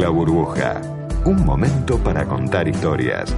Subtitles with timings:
[0.00, 0.80] La burbuja.
[1.26, 3.36] Un momento para contar historias.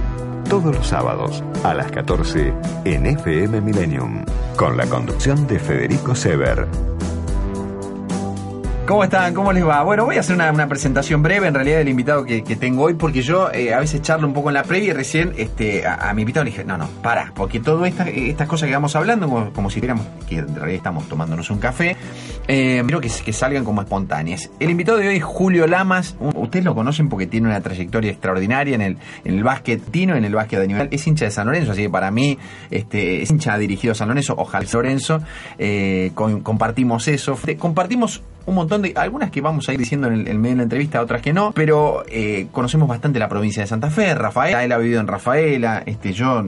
[0.49, 2.53] Todos los sábados a las 14
[2.85, 4.23] en FM Millennium.
[4.55, 6.65] Con la conducción de Federico Sever.
[8.85, 9.33] ¿Cómo están?
[9.33, 9.81] ¿Cómo les va?
[9.81, 13.21] Bueno, voy a hacer una, presentación breve en realidad del invitado que, tengo hoy porque
[13.21, 16.23] yo eh, a veces charlo un poco en la previa y recién este, a, mi
[16.23, 19.79] invitado le dije, no, no, para, porque todas estas cosas que vamos hablando, como, si
[19.79, 21.95] fuéramos, que en realidad estamos tomándonos un café,
[22.49, 24.49] eh, quiero que, salgan como espontáneas.
[24.59, 28.75] El invitado de hoy es Julio Lamas, ustedes lo conocen porque tiene una trayectoria extraordinaria
[28.75, 31.71] en el, en básquet tino, en el básquet de nivel, es hincha de San Lorenzo,
[31.71, 32.37] así que para mí
[32.69, 35.21] este, es hincha dirigido a San Lorenzo, ojalá Lorenzo,
[35.57, 40.39] eh, compartimos eso, compartimos un montón de, algunas que vamos a ir diciendo en el,
[40.39, 43.89] medio de la entrevista, otras que no, pero eh, conocemos bastante la provincia de Santa
[43.89, 46.43] Fe, Rafaela, él ha vivido en Rafaela, este, yo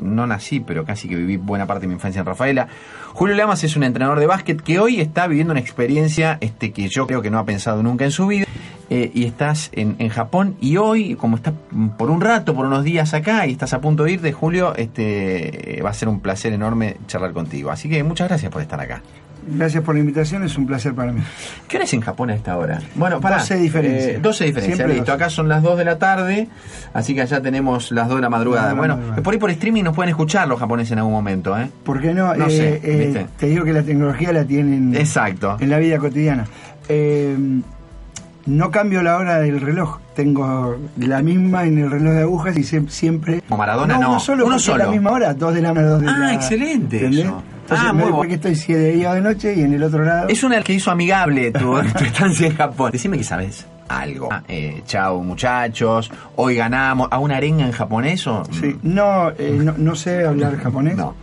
[0.00, 2.68] no nací, pero casi que viví buena parte de mi infancia en Rafaela.
[3.12, 6.88] Julio Lamas es un entrenador de básquet que hoy está viviendo una experiencia este, que
[6.88, 8.46] yo creo que no ha pensado nunca en su vida.
[8.92, 11.54] Eh, y estás en, en, Japón y hoy, como estás
[11.96, 14.74] por un rato, por unos días acá y estás a punto de ir de Julio,
[14.74, 17.70] este, va a ser un placer enorme charlar contigo.
[17.70, 19.00] Así que muchas gracias por estar acá.
[19.52, 21.20] Gracias por la invitación, es un placer para mí.
[21.68, 22.80] ¿Qué hora es en Japón a esta hora?
[22.94, 24.22] Bueno, para 12 diferencias.
[24.22, 25.12] 12 diferencias, listo.
[25.12, 26.48] Acá son las 2 de la tarde,
[26.94, 28.74] así que allá tenemos las 2 de la madrugada.
[28.74, 31.68] bueno, por ahí por streaming nos pueden escuchar los japoneses en algún momento, ¿eh?
[31.84, 32.34] ¿Por qué no?
[32.34, 35.56] no sé, eh, eh, te digo que la tecnología la tienen Exacto.
[35.60, 36.46] en la vida cotidiana.
[36.88, 37.36] Eh,
[38.46, 42.64] no cambio la hora del reloj, tengo la misma en el reloj de agujas y
[42.64, 43.42] siempre...
[43.42, 44.84] Como Maradona no, Uno solo, uno solo.
[44.84, 47.92] la misma hora, 2 de la mañana, 2 de ah, la Ah, excelente eso ah,
[47.92, 50.28] muy porque estoy si de día o de noche y en el otro lado.
[50.28, 52.90] Es una que hizo amigable tu, estancia en Japón.
[52.92, 54.28] Decime que sabes algo.
[54.30, 57.08] Ah, eh, chao muchachos, hoy ganamos.
[57.10, 58.44] ¿A una arenga en japonés o...?
[58.52, 60.96] Sí, no, eh, no, sé hablar japonés.
[60.96, 61.14] No.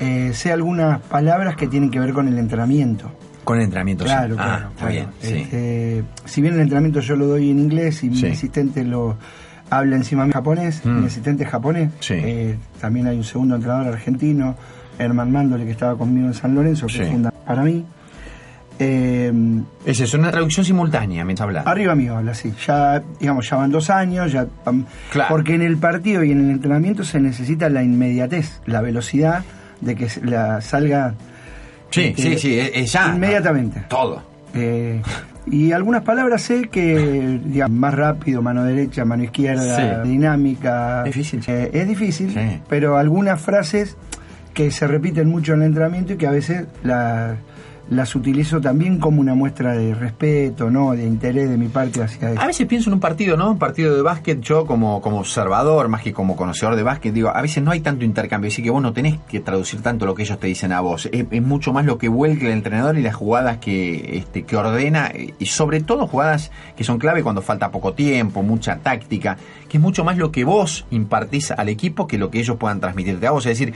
[0.00, 3.10] Eh, sé algunas palabras que tienen que ver con el entrenamiento.
[3.44, 4.40] Con el entrenamiento, claro, sí.
[4.42, 5.06] Claro, ah, está bien.
[5.22, 9.16] Este, si bien el entrenamiento yo lo doy en inglés y mi asistente lo
[9.70, 11.06] habla encima en japonés, mi mm.
[11.06, 11.90] asistente es japonés.
[12.10, 14.56] Eh, también hay un segundo entrenador argentino
[14.98, 17.84] Herman Mándole, que estaba conmigo en San Lorenzo, que funda para mí.
[18.78, 19.32] Eh,
[19.86, 21.62] es eso, una traducción simultánea, me habla.
[21.62, 22.52] Arriba mío habla, sí.
[22.66, 24.46] Ya, digamos, ya van dos años, ya.
[25.28, 29.44] Porque en el partido y en el entrenamiento se necesita la inmediatez, la velocidad
[29.80, 31.14] de que la salga.
[31.90, 33.12] Sí, sí, sí, es, ya.
[33.14, 33.84] Inmediatamente.
[33.88, 34.22] Todo.
[34.54, 35.00] Eh,
[35.50, 41.02] y algunas palabras sé que, digamos, más rápido, mano derecha, mano izquierda, dinámica.
[41.04, 41.42] Difícil.
[41.46, 43.96] Eh, es difícil, pero algunas frases
[44.56, 49.20] que se repiten mucho en el entrenamiento y que a veces las utilizo también como
[49.20, 50.92] una muestra de respeto, ¿no?
[50.92, 52.40] De interés de mi parte hacia eso.
[52.40, 53.50] A veces pienso en un partido, ¿no?
[53.50, 57.28] Un partido de básquet, yo como, como observador, más que como conocedor de básquet, digo,
[57.28, 60.14] a veces no hay tanto intercambio, así que vos no tenés que traducir tanto lo
[60.14, 61.06] que ellos te dicen a vos.
[61.12, 65.12] Es, mucho más lo que vuelque el entrenador y las jugadas que, este, que ordena,
[65.38, 69.36] y sobre todo jugadas que son clave cuando falta poco tiempo, mucha táctica,
[69.68, 72.80] que es mucho más lo que vos impartís al equipo que lo que ellos puedan
[72.80, 73.44] transmitirte a vos.
[73.44, 73.74] Es decir,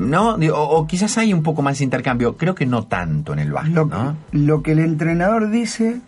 [0.00, 0.36] ¿no?
[0.54, 3.74] O, quizás hay un poco más de intercambio, creo que no tanto en el básquet,
[3.74, 4.16] lo, ¿no?
[4.32, 6.00] Lo que el entrenador dice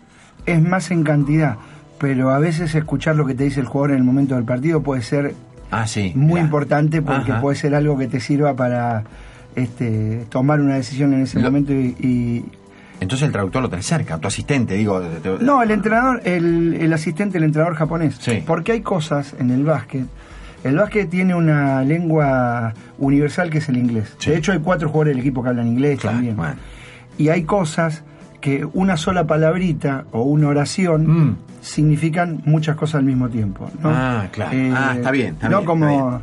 [0.45, 1.57] es más en cantidad,
[1.99, 4.81] pero a veces escuchar lo que te dice el jugador en el momento del partido
[4.81, 5.35] puede ser
[5.71, 9.03] ah, sí, muy importante porque puede ser algo que te sirva para
[9.55, 12.43] este, tomar una decisión en ese momento y,
[12.99, 15.01] entonces el traductor lo tenés cerca, tu asistente, digo.
[15.41, 18.17] No, el entrenador, el, el asistente, el entrenador japonés.
[18.45, 20.05] Porque hay cosas en el básquet
[20.63, 24.15] el básquet tiene una lengua universal que es el inglés.
[24.25, 26.37] De hecho, hay cuatro jugadores del equipo que hablan inglés también.
[27.17, 28.03] Y hay cosas
[28.39, 31.37] que una sola palabrita o una oración mm.
[31.61, 33.69] significan muchas cosas al mismo tiempo.
[33.83, 34.51] Ah, claro.
[34.75, 35.35] ah, está bien.
[35.35, 36.21] Está no como,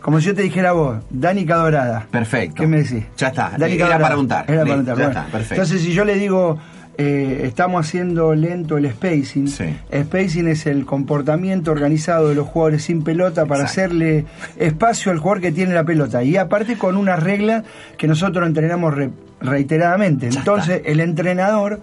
[0.00, 2.06] como si yo te dijera a vos, Danica Dorada.
[2.10, 2.62] Perfecto.
[2.62, 3.04] ¿Qué me decís?
[3.18, 3.52] Ya está.
[3.58, 4.50] Era para untar.
[4.50, 4.96] Era para untar.
[4.96, 5.54] Ya está, perfecto.
[5.54, 6.58] Entonces, si yo le digo
[7.00, 9.46] eh, estamos haciendo lento el spacing.
[9.46, 14.26] Spacing es el comportamiento organizado de los jugadores sin pelota para hacerle
[14.56, 16.24] espacio al jugador que tiene la pelota.
[16.24, 17.62] Y aparte con una regla
[17.96, 18.92] que nosotros entrenamos
[19.40, 20.26] reiteradamente.
[20.26, 21.80] Entonces el entrenador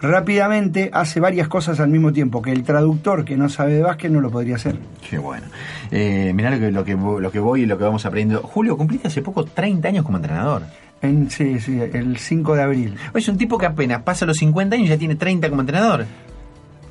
[0.00, 4.12] rápidamente hace varias cosas al mismo tiempo que el traductor que no sabe de básquet
[4.12, 4.76] no lo podría hacer.
[5.10, 5.46] Qué bueno.
[5.90, 8.46] Eh, mirá lo que, lo, que, lo que voy y lo que vamos aprendiendo.
[8.46, 10.62] Julio, cumpliste hace poco 30 años como entrenador
[11.28, 12.96] sí, sí, el 5 de abril.
[13.14, 16.06] Es un tipo que apenas pasa los 50 años y ya tiene 30 como entrenador.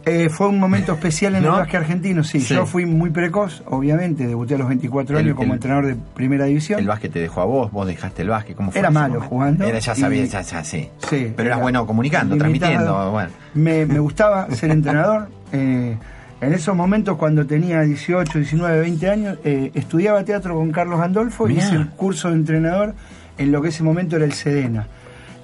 [0.05, 2.39] Eh, fue un momento especial en el básquet argentino, sí.
[2.39, 6.79] Yo fui muy precoz, obviamente, debuté a los 24 años como entrenador de primera división.
[6.79, 8.79] El básquet te dejó a vos, vos dejaste el básquet, ¿cómo fue?
[8.79, 9.63] Era malo jugando.
[9.65, 10.89] Era, ya sabía, ya, ya, sí.
[11.07, 11.31] sí.
[11.35, 13.11] Pero eras bueno comunicando, transmitiendo.
[13.11, 13.29] Bueno.
[13.53, 15.29] Me, me gustaba ser entrenador.
[15.51, 15.95] Eh,
[16.41, 21.47] en esos momentos, cuando tenía 18, 19, 20 años, eh, estudiaba teatro con Carlos Andolfo,
[21.47, 22.95] y hice el curso de entrenador
[23.37, 24.87] en lo que ese momento era el Sedena.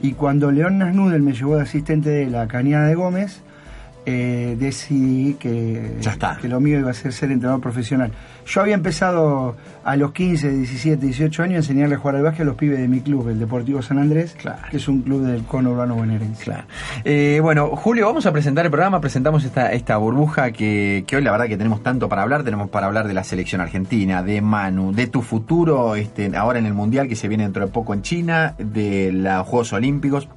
[0.01, 3.41] Y cuando León Nasnudel me llevó de asistente de la Cañada de Gómez,
[4.09, 5.97] eh, decidí que,
[6.41, 8.09] que lo mío iba a ser ser entrenador profesional.
[8.45, 12.43] Yo había empezado a los 15, 17, 18 años a enseñarle a jugar al básquet
[12.43, 14.37] a los pibes de mi club, el Deportivo San Andrés,
[14.71, 16.45] que es un club del cono urbano bonaerense.
[16.45, 16.63] Claro.
[17.03, 21.21] Eh, bueno, Julio, vamos a presentar el programa, presentamos esta, esta burbuja que, que, hoy
[21.21, 24.39] la verdad que tenemos tanto para hablar, tenemos para hablar de la selección argentina, de
[24.41, 27.93] Manu, de tu futuro este, ahora en el Mundial que se viene dentro de poco
[27.93, 30.29] en China, de los Juegos Olímpicos,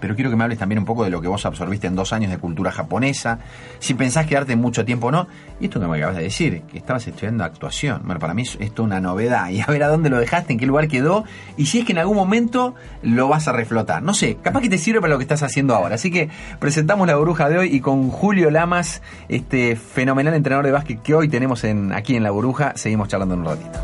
[0.00, 2.12] pero quiero que me hables también un poco de lo que vos absorbiste en dos
[2.12, 3.38] años de cultura japonesa,
[3.78, 5.28] si pensás quedarte mucho tiempo o no,
[5.60, 8.56] y esto que me acabas de decir, que estabas estudiando actuación, bueno, para mí es
[8.60, 11.24] esto una novedad, y a ver a dónde lo dejaste, en qué lugar quedó,
[11.56, 14.68] y si es que en algún momento lo vas a reflotar, no sé, capaz que
[14.68, 16.28] te sirve para lo que estás haciendo ahora, así que
[16.58, 21.14] presentamos la burbuja de hoy y con Julio Lamas, este fenomenal entrenador de básquet que
[21.14, 23.78] hoy tenemos en, aquí en la burbuja, seguimos charlando un ratito.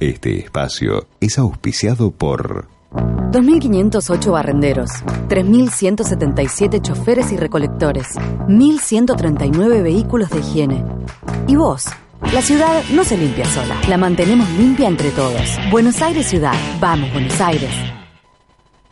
[0.00, 4.90] Este espacio es auspiciado por 2.508 barrenderos,
[5.28, 8.16] 3.177 choferes y recolectores,
[8.48, 10.84] 1.139 vehículos de higiene.
[11.46, 11.86] ¿Y vos?
[12.32, 15.58] La ciudad no se limpia sola, la mantenemos limpia entre todos.
[15.70, 17.72] Buenos Aires Ciudad, vamos Buenos Aires.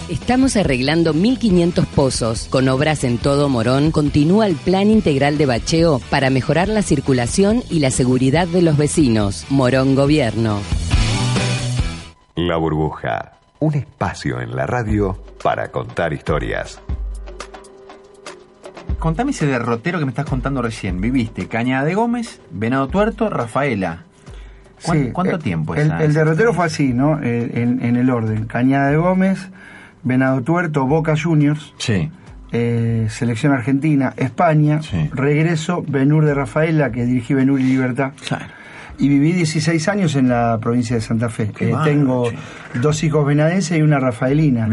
[0.10, 2.48] Estamos arreglando 1.500 pozos.
[2.50, 7.62] Con obras en todo Morón, continúa el Plan Integral de Bacheo para mejorar la circulación
[7.70, 9.46] y la seguridad de los vecinos.
[9.52, 10.58] Morón Gobierno.
[12.34, 16.80] La burbuja un espacio en la radio para contar historias.
[19.00, 21.02] Contame ese derrotero que me estás contando recién.
[21.02, 24.04] Viviste Cañada de Gómez, Venado Tuerto, Rafaela.
[25.14, 27.20] ¿Cuánto, tiempo el, el, derrotero fue así, ¿no?
[27.24, 28.46] Eh, en, el orden.
[28.46, 29.50] Cañada de Gómez,
[30.04, 31.74] Venado Tuerto, Boca Juniors.
[31.78, 32.12] Sí.
[32.52, 34.82] Eh, selección Argentina, España.
[35.12, 38.12] Regreso, Benur de Rafaela, que dirigí Benur y Libertad.
[38.28, 38.46] Claro
[38.98, 41.52] y viví 16 años en la provincia de Santa Fe.
[41.60, 42.30] Eh, tengo
[42.82, 44.68] dos hijos venadenses y una rafaelina,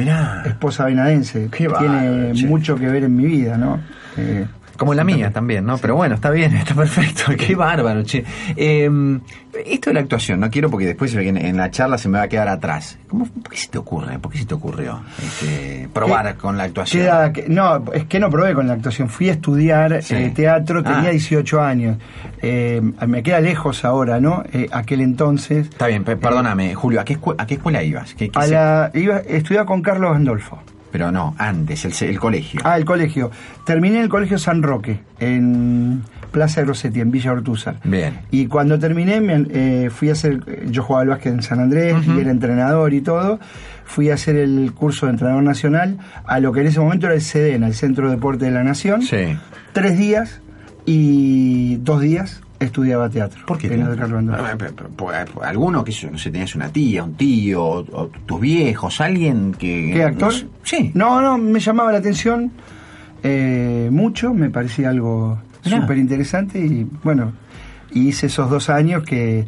[0.45, 1.49] esposa venadense.
[1.49, 3.81] Tiene mucho que ver en mi vida, ¿no?
[4.17, 4.47] Eh,
[4.77, 5.79] como la mía también, ¿no?
[5.79, 7.33] Pero bueno, está bien, está perfecto.
[7.37, 8.25] Qué bárbaro, che.
[8.57, 9.21] Em,
[9.67, 12.29] esto de la actuación, no quiero porque después en, la charla se me va a
[12.29, 12.99] quedar atrás.
[13.09, 14.19] ¿Cómo, ¿Por qué se te ocurre?
[14.19, 17.33] ¿Por qué se te ocurrió este, probar con la actuación?
[17.49, 19.09] no, es que no probé con la actuación.
[19.09, 21.69] Fui a estudiar eh, teatro, tenía 18 ah.
[21.69, 21.99] años.
[22.41, 24.43] Eh, me queda lejos ahora, ¿no?
[24.53, 25.69] Eh, aquel entonces.
[25.69, 28.15] Está bien, perdóname, Julio, ¿a qué, ¿a qué escuela ibas?
[28.15, 30.61] ¿Qué, a la, iba, estudiaba con Carlos Andolfo.
[30.93, 32.61] Pero no, antes, el, colegio.
[32.65, 33.31] Ah, el colegio.
[33.65, 37.77] Terminé en el colegio San Roque, en Plaza Grossetti, en Villa Ortúzar.
[37.83, 38.21] Bien.
[38.31, 40.67] Y cuando terminé, me, eh, fui a hacer.
[40.71, 43.41] Yo jugaba al básquet en San Andrés y era entrenador y todo.
[43.85, 47.15] Fui a hacer el curso de entrenador nacional a lo que en ese momento era
[47.15, 49.03] el CEDENA, el Centro de Deporte de la Nación.
[49.03, 49.37] Sí.
[49.73, 50.41] Tres días
[50.85, 53.45] y dos días estudiaba teatro.
[53.47, 53.69] ¿Por qué?
[55.43, 59.91] Alguno que no sé, tenías una tía, un tío, o, tus viejos, alguien que...
[59.93, 60.33] ¿Qué actor?
[60.63, 60.91] sí.
[60.95, 62.53] No, no, me llamaba la atención
[63.23, 67.33] eh, mucho, me parecía algo súper interesante y bueno,
[67.93, 69.45] hice esos dos años que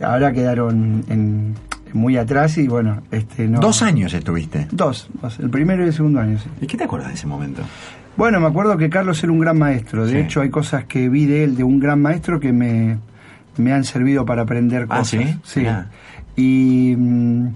[0.00, 1.54] ahora quedaron en,
[1.94, 3.60] muy atrás y bueno, este no...
[3.60, 4.66] ¿Dos años estuviste?
[4.70, 7.62] Dos, el primero y el segundo año, ¿Y qué te acuerdas de ese momento?
[8.16, 10.06] Bueno, me acuerdo que Carlos era un gran maestro.
[10.06, 12.98] De hecho, hay cosas que vi de él, de un gran maestro, que me,
[13.72, 15.24] han servido para aprender ah, cosas.
[15.44, 15.62] sí?
[15.62, 15.66] Sí.
[16.36, 17.48] Y mm,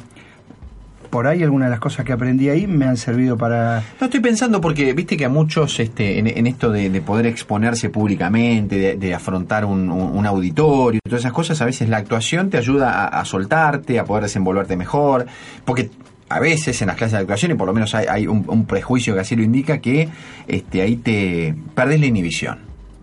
[1.10, 3.82] por ahí algunas de las cosas que aprendí ahí me han servido para...
[4.00, 8.96] No estoy pensando porque viste que a muchos este, en, esto de, poder exponerse públicamente,
[8.96, 13.24] de, afrontar un, auditorio, todas esas cosas, a veces la actuación te ayuda a, a
[13.24, 15.26] soltarte, a poder desenvolverte mejor,
[15.64, 15.90] porque
[16.28, 19.20] a veces en las clases de actuación, y por lo menos hay, un, prejuicio que
[19.20, 20.08] así lo indica, que
[20.46, 22.58] este, ahí te perdés la inhibición.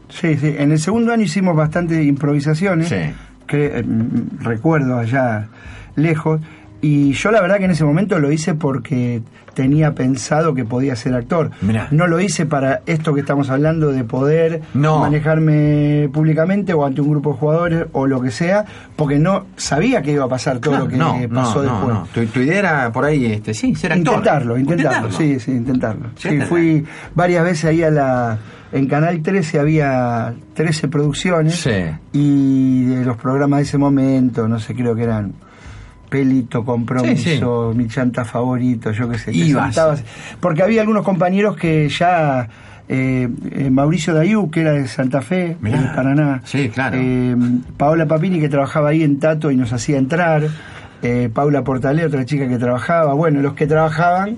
[0.09, 0.55] Sí, sí.
[0.57, 2.95] En el segundo año hicimos bastantes improvisaciones, sí.
[3.47, 3.83] que eh,
[4.39, 5.47] recuerdo allá
[5.95, 6.41] lejos,
[6.87, 9.23] Y yo la verdad que en ese momento lo hice porque
[9.55, 11.49] tenía pensado que podía ser actor.
[11.89, 17.09] No lo hice para esto que estamos hablando de poder manejarme públicamente o ante un
[17.09, 18.65] grupo de jugadores o lo que sea,
[18.95, 22.31] porque no sabía que iba a pasar todo lo que pasó después.
[22.31, 24.17] Tu, idea era por ahí, este, sí, ser actor.
[24.17, 26.09] Intentarlo, intentarlo, sí, sí, intentarlo.
[26.17, 28.37] Sí, fui varias veces ahí a la
[28.71, 31.67] en Canal 13 había 13 producciones
[32.11, 35.33] y de los programas de ese momento, no sé, creo que eran
[36.09, 39.31] Pelito, Compromiso, Mi Chanta Favorito, yo qué sé.
[40.39, 42.47] porque había algunos compañeros que ya...
[42.87, 46.41] Eh, eh, Mauricio Dayú, que era de Santa Fe, de Paraná.
[46.45, 46.95] Sí, claro.
[46.99, 47.35] Eh,
[47.77, 50.43] Paola Papini, que trabajaba ahí en Tato y nos hacía entrar.
[51.33, 53.13] Paula Portalé, otra chica que trabajaba.
[53.13, 54.37] Bueno, los que trabajaban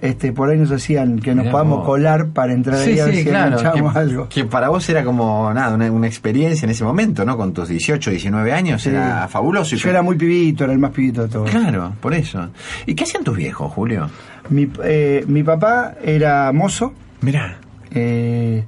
[0.00, 3.28] este, por ahí nos hacían que nos podamos colar para entrar ahí a ver si
[3.28, 4.28] algo.
[4.28, 7.36] Que para vos era como nada, una, experiencia en ese momento, ¿no?
[7.36, 9.76] Con tus 18, 19 años, era fabuloso.
[9.76, 11.50] Yo era muy pibito, era el más pibito de todos.
[11.50, 12.48] Claro, por eso.
[12.86, 14.08] ¿Y qué hacían tus viejos, Julio?
[14.48, 16.94] Mi, eh, mi papá era mozo.
[17.20, 17.58] Mirá.
[17.90, 18.64] Eh,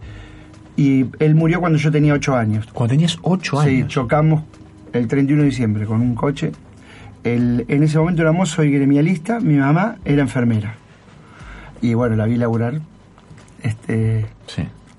[0.77, 2.67] y él murió cuando yo tenía 8 años.
[2.73, 3.73] Cuando tenías 8 años.
[3.73, 4.43] Sí, chocamos
[4.93, 6.53] el 31 de diciembre con un coche.
[7.25, 10.82] El, en ese momento era mozo y gremialista, mi mamá era enfermera
[11.83, 12.81] y bueno, la vi laburar
[13.63, 14.27] este,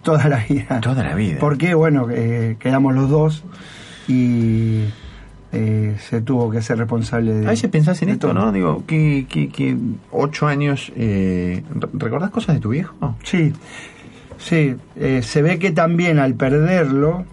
[0.04, 0.82] toda la vida.
[0.82, 1.38] Toda la vida.
[1.40, 3.44] Porque, bueno, eh, quedamos los dos
[4.08, 4.84] y
[5.54, 7.48] eh, se tuvo que ser responsable de.
[7.48, 8.52] A veces pensás en esto, ¿no?
[8.52, 9.78] Digo, que, que,
[10.12, 10.92] ocho años.
[10.96, 11.64] Eh,
[11.94, 13.16] ¿Recordás cosas de tu viejo?
[13.24, 13.54] Sí,
[14.38, 14.76] sí.
[14.98, 17.26] Eh, se ve que también al perderlo.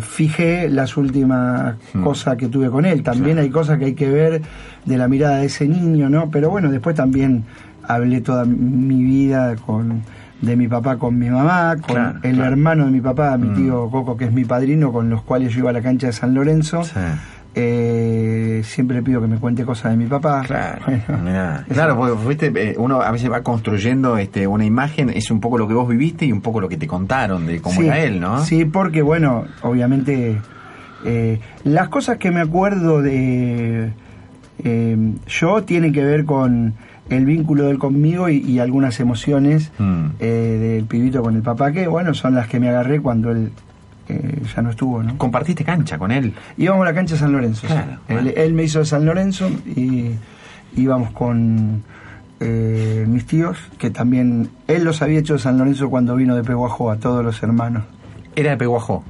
[0.00, 2.02] fijé las últimas hmm.
[2.02, 3.02] cosas que tuve con él.
[3.02, 4.42] También hay cosas que hay que ver
[4.86, 6.30] de la mirada de ese niño, ¿no?
[6.30, 7.44] Pero bueno, después también
[7.82, 10.02] hablé toda mi vida con
[10.40, 13.54] de mi papá con mi mamá, con el hermano de mi papá, mi mm.
[13.54, 16.12] tío Coco, que es mi padrino, con los cuales yo iba a la cancha de
[16.12, 16.82] San Lorenzo.
[17.58, 20.42] Eh, siempre pido que me cuente cosas de mi papá.
[20.42, 20.84] Claro,
[21.72, 25.56] claro porque fuiste, eh, uno a veces va construyendo este, una imagen, es un poco
[25.56, 28.20] lo que vos viviste y un poco lo que te contaron de cómo era él,
[28.20, 28.44] ¿no?
[28.44, 30.38] Sí, porque bueno, obviamente
[31.06, 33.90] eh, las cosas que me acuerdo de
[34.64, 36.74] eh, yo tiene que ver con
[37.08, 40.06] el vínculo de él conmigo y, algunas emociones mm.
[40.18, 43.52] eh, del pibito con el papá, que bueno, son las que me agarré cuando él
[44.08, 45.02] eh, ya no estuvo.
[45.02, 45.16] ¿no?
[45.18, 46.34] ¿Compartiste cancha con él?
[46.56, 47.66] Íbamos a la cancha de San Lorenzo.
[48.08, 50.12] él, me hizo de San Lorenzo y
[50.76, 51.82] íbamos con
[52.38, 56.90] mis tíos, que también él los había hecho de San Lorenzo cuando vino de Peguajó,
[56.90, 57.84] a todos los hermanos.
[58.34, 59.02] ¿Era de Peguajó?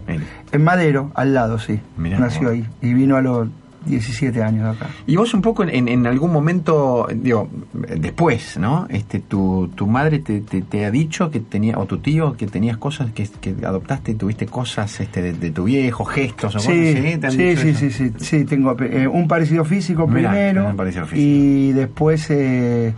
[0.53, 1.81] En Madero, al lado, sí.
[1.97, 2.65] Nació ahí.
[2.81, 3.49] Y vino a los
[3.87, 4.91] 17 años acá.
[5.07, 8.87] Y vos un poco en, en, algún momento, digo, después, ¿no?
[8.91, 12.77] Este, tu, tu madre te, te, ha dicho que tenía, o tu tío, que tenías
[12.77, 17.57] cosas que, que adoptaste, tuviste cosas este, de, tu viejo, gestos o sí, cosas Sí,
[17.57, 20.75] sí, sí, sí, sí, tengo eh, un parecido físico primero
[21.13, 22.95] y después eh,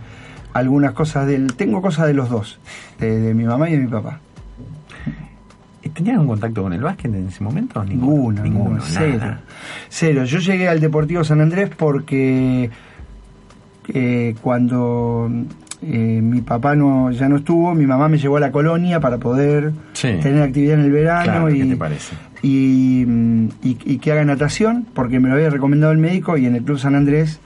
[0.53, 2.59] algunas cosas del, tengo cosas de los dos,
[2.99, 4.19] de mi mamá y de mi papá.
[5.93, 7.83] ¿Tenías un contacto con el básquet en ese momento?
[7.83, 9.37] Ninguno, ninguno, cero.
[9.89, 10.23] Cero.
[10.25, 12.69] Yo llegué al Deportivo San Andrés porque
[13.93, 15.29] eh, cuando
[15.81, 19.17] eh, mi papá no ya no estuvo, mi mamá me llevó a la colonia para
[19.17, 21.77] poder tener actividad en el verano y,
[22.41, 23.05] Y,
[23.63, 26.79] y, que haga natación, porque me lo había recomendado el médico y en el Club
[26.79, 27.39] San Andrés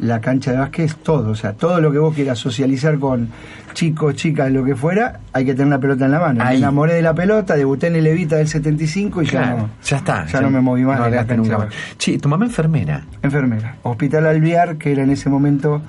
[0.00, 3.28] la cancha de básquet es todo, o sea, todo lo que vos quieras socializar con
[3.74, 6.44] chicos, chicas, lo que fuera, hay que tener una pelota en la mano.
[6.44, 9.70] Me enamoré de la pelota, debuté en el Evita del 75 y ya no.
[9.84, 10.26] Ya está.
[10.26, 11.68] Ya, no me moví más de la cancha.
[11.96, 13.02] Sí, tu mamá enfermera.
[13.22, 13.76] Enfermera.
[13.82, 15.82] Hospital Alviar, que era en ese momento,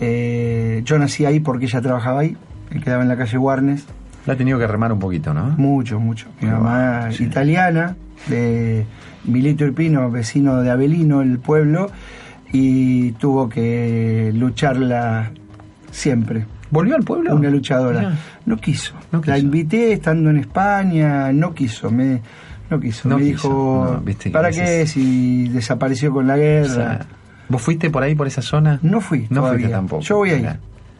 [0.00, 2.36] eh, yo nací ahí porque ella trabajaba ahí,
[2.82, 3.84] quedaba en la calle Warnes.
[4.26, 5.44] La ha tenido que remar un poquito, ¿no?
[5.56, 6.28] Mucho, mucho.
[6.40, 7.96] Mi mamá italiana,
[8.28, 8.86] de
[9.24, 11.90] Milito Irpino, vecino de Avelino, el pueblo
[12.52, 15.30] y tuvo que lucharla
[15.90, 16.46] siempre.
[16.70, 17.34] ¿Volvió al pueblo?
[17.34, 18.14] Una luchadora.
[18.46, 18.94] No quiso.
[19.24, 21.90] La invité estando en España, no quiso.
[21.90, 22.20] Me,
[22.70, 23.08] no quiso.
[23.08, 24.02] me dijo,
[24.32, 27.06] ¿para qué si desapareció con la guerra?
[27.48, 28.78] ¿Vos fuiste por ahí, por esa zona?
[28.82, 29.26] No fui.
[29.28, 30.02] No fuiste tampoco.
[30.02, 30.46] Yo voy ahí.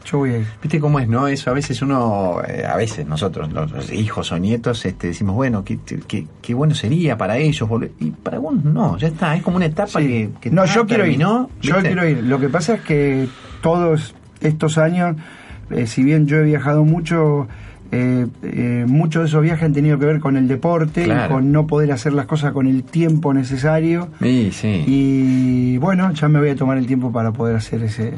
[0.05, 0.47] Yo voy ahí.
[0.63, 1.29] ¿Viste cómo es, no?
[1.29, 5.65] Eso a veces uno, eh, a veces nosotros, los, hijos o nietos, este, decimos, bueno,
[5.65, 5.79] qué,
[6.41, 7.69] qué, bueno sería para ellos
[8.01, 11.19] Y para algunos no, ya está, es como una etapa que, No, yo quiero ir.
[11.19, 12.23] Yo quiero ir.
[12.25, 13.29] Lo que pasa es que
[13.63, 15.17] todos estos años,
[15.71, 17.47] eh, si bien yo he viajado mucho,
[17.93, 18.27] eh,
[18.87, 22.13] muchos de esos viajes han tenido que ver con el deporte, con no poder hacer
[22.13, 24.09] las cosas con el tiempo necesario.
[24.21, 24.85] Sí, sí.
[24.87, 28.15] Y bueno, ya me voy a tomar el tiempo para poder hacer ese,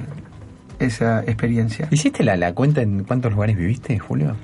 [0.84, 1.88] esa experiencia.
[1.90, 4.36] ¿Hiciste la, la cuenta en cuántos lugares viviste, Julio?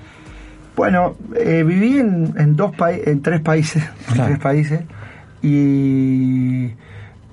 [0.76, 2.72] Bueno, eh, viví en, en dos
[3.04, 4.80] en tres países, en tres países
[5.42, 6.70] y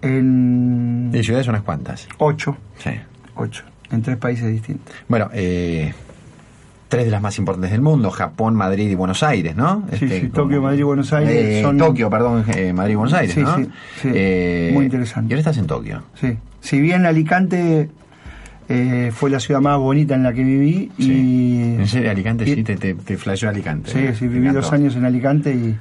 [0.02, 1.12] En...
[1.14, 2.08] ¿Y ciudades unas cuantas?
[2.18, 2.58] Ocho.
[2.78, 2.92] Sí.
[3.36, 4.96] Ocho, en tres países distintos.
[5.08, 5.94] Bueno, eh,
[6.88, 9.84] tres de las más importantes del mundo, Japón, Madrid y Buenos Aires, ¿no?
[9.90, 11.34] Sí, este, sí, Tokio, Madrid y Buenos Aires.
[11.36, 11.78] Eh, son...
[11.78, 13.58] Tokio, perdón, eh, Madrid y Buenos Aires, sí, ¿no?
[13.58, 13.70] Sí,
[14.02, 15.30] sí, eh, muy interesante.
[15.30, 16.04] Y ahora estás en Tokio.
[16.20, 16.38] Sí.
[16.62, 17.90] Si bien Alicante
[18.70, 20.92] eh, fue la ciudad más bonita en la que viví.
[20.98, 23.92] Y, en serio, Alicante, sí, te, te, te flasheó Alicante.
[23.92, 25.76] Sí, sí, viví dos años en Alicante y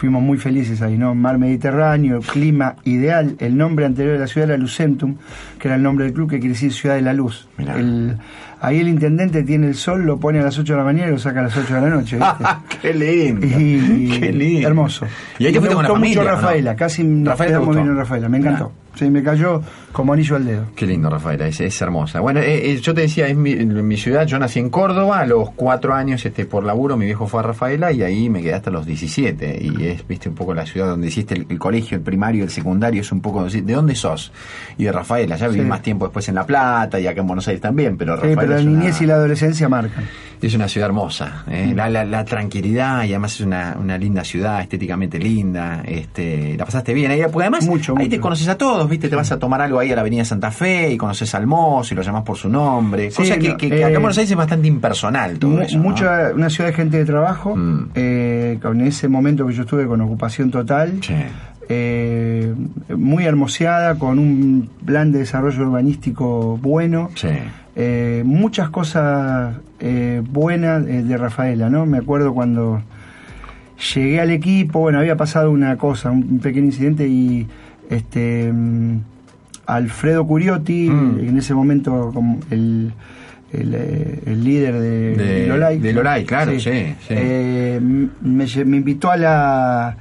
[0.00, 1.14] fuimos muy felices ahí, ¿no?
[1.14, 3.36] Mar Mediterráneo, clima ideal.
[3.38, 5.16] El nombre anterior de la ciudad era Lucentum,
[5.58, 7.48] que era el nombre del club, que quiere decir Ciudad de la Luz.
[7.58, 8.16] El,
[8.62, 11.10] ahí el intendente tiene el sol, lo pone a las 8 de la mañana y
[11.10, 12.18] lo saca a las 8 de la noche.
[12.80, 13.46] ¡Qué lindo!
[13.46, 14.68] Y, ¡Qué lindo!
[14.68, 15.06] Hermoso.
[15.38, 18.28] Y ahí te fuiste con la familia, mucho Rafaela, casi nos quedamos bien en Rafaela,
[18.30, 18.72] me encantó.
[18.94, 20.64] Sí, me cayó como anillo al dedo.
[20.74, 22.20] Qué lindo, Rafaela, es, es hermosa.
[22.20, 25.26] Bueno, eh, eh, yo te decía, es mi, mi, ciudad, yo nací en Córdoba, a
[25.26, 28.54] los cuatro años este, por laburo, mi viejo fue a Rafaela y ahí me quedé
[28.54, 29.58] hasta los 17.
[29.62, 32.50] Y es, viste, un poco la ciudad donde hiciste el, el colegio, el primario, el
[32.50, 34.32] secundario, es un poco, ¿de dónde sos?
[34.76, 35.66] Y de Rafaela, ya viví sí.
[35.66, 38.46] más tiempo después en La Plata y acá en Buenos Aires también, pero Rafaela sí,
[38.46, 40.04] pero la niñez una, y la adolescencia marcan.
[40.42, 41.68] Es una ciudad hermosa, ¿eh?
[41.72, 41.76] mm.
[41.76, 46.64] la, la, la, tranquilidad y además es una, una, linda ciudad, estéticamente linda, este, la
[46.64, 48.16] pasaste bien ahí, porque además mucho, ahí mucho.
[48.16, 50.50] te conoces a todos, viste, te vas a tomar algo ahí a la Avenida Santa
[50.50, 53.10] Fe y conoces al mozo y lo llamas por su nombre.
[53.10, 55.60] Sí, cosa que, que, eh, que, acá en Buenos Aires es bastante impersonal todo mu
[55.60, 55.78] eso.
[55.78, 57.90] Mucha, Una ciudad de gente de trabajo, Mm.
[57.94, 60.98] eh, con ese momento que yo estuve con ocupación total.
[61.02, 61.14] Sí.
[61.72, 62.52] Eh,
[62.96, 67.10] muy hermoseada, con un plan de desarrollo urbanístico bueno.
[67.14, 67.28] Sí.
[67.76, 71.86] Eh, muchas cosas eh, buenas de Rafaela, ¿no?
[71.86, 72.82] Me acuerdo cuando
[73.94, 77.46] llegué al equipo, bueno, había pasado una cosa, un, pequeño incidente y
[77.88, 78.98] este mm,
[79.66, 81.20] Alfredo Curiotti, Mm.
[81.20, 82.92] en ese momento como el,
[83.52, 83.74] el,
[84.26, 86.84] el líder de, De- Lolay, de Lolay, claro, sí, sí.
[87.10, 89.96] eh, me, me invitó a la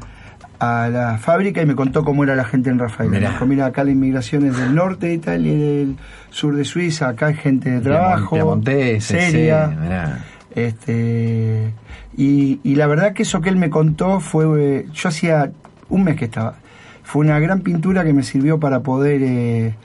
[0.59, 3.11] a la fábrica y me contó cómo era la gente en Rafaela.
[3.11, 3.27] Mirá.
[3.29, 5.95] Me dijo, mira, acá la inmigración es del norte de Italia y del
[6.29, 8.59] sur de Suiza, acá hay gente de trabajo,
[8.99, 9.69] seria.
[9.69, 10.25] sí.
[10.55, 11.73] Este,
[12.17, 15.51] y, y la verdad que eso que él me contó fue, yo hacía
[15.89, 16.55] un mes que estaba,
[17.03, 19.75] fue una gran pintura que me sirvió para poder, eh,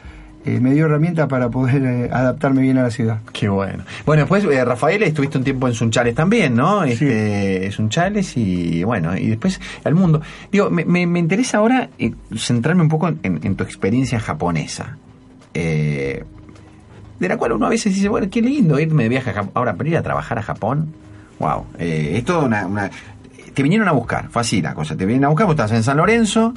[0.45, 3.21] eh, me dio herramientas para poder eh, adaptarme bien a la ciudad.
[3.33, 3.85] Qué bueno.
[4.07, 6.85] Bueno, después, eh, Rafael, estuviste un tiempo en Sunchales también, ¿no?
[6.85, 10.21] Este, Sunchales y bueno, y después al mundo.
[10.53, 14.97] Digo, me, me, me interesa ahora eh, centrarme un poco en, en tu experiencia japonesa.
[15.55, 16.25] Eh,
[17.19, 19.53] de la cual uno a veces dice, bueno, qué lindo irme de viaje a Japón.
[19.55, 20.93] Ahora, pero ir a trabajar a Japón,
[21.39, 21.65] wow.
[21.79, 22.91] Es toda una, una-
[23.55, 24.97] Te vinieron a buscar, fue así la cosa.
[24.97, 26.53] Te vienen a buscar, vos estás en San Lorenzo,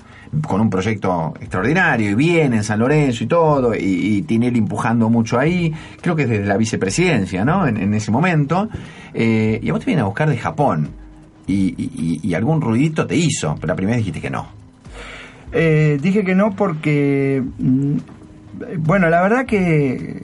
[0.48, 5.08] con un proyecto extraordinario, y bien en San Lorenzo y todo, y, y Tinelli empujando
[5.10, 5.72] mucho ahí.
[6.02, 7.68] Creo que es desde la vicepresidencia, ¿no?
[7.68, 8.68] En, ese momento.
[9.14, 10.90] Eh, y a vos te vienen a buscar de Japón.
[11.46, 14.48] Y, y- y- algún ruidito te hizo, pero la primera vez dijiste que no.
[15.54, 17.98] Eh, dije que no porque, mm,
[18.80, 20.24] bueno, la verdad que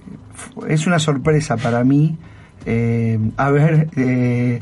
[0.68, 2.18] es una sorpresa para mí
[2.66, 4.60] eh, haber, eh,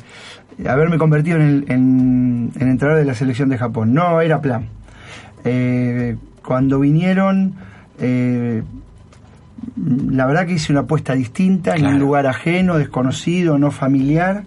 [0.67, 3.93] haberme convertido en, el, en, en entrenador de la selección de Japón.
[3.93, 4.67] No era plan.
[5.43, 7.55] Eh, cuando vinieron,
[7.99, 8.63] eh,
[10.09, 14.43] la verdad que hice una apuesta distinta en un lugar ajeno, desconocido, no familiar,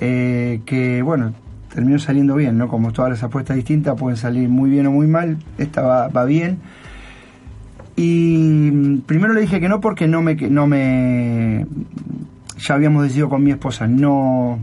[0.00, 1.34] eh, que bueno,
[1.72, 2.68] terminó saliendo bien, ¿no?
[2.68, 6.24] Como todas las apuestas distintas pueden salir muy bien o muy mal, esta va, va
[6.24, 6.58] bien.
[7.96, 11.66] Y mm, primero le dije que no porque no me, no me,
[12.58, 14.58] ya habíamos decidido con mi esposa no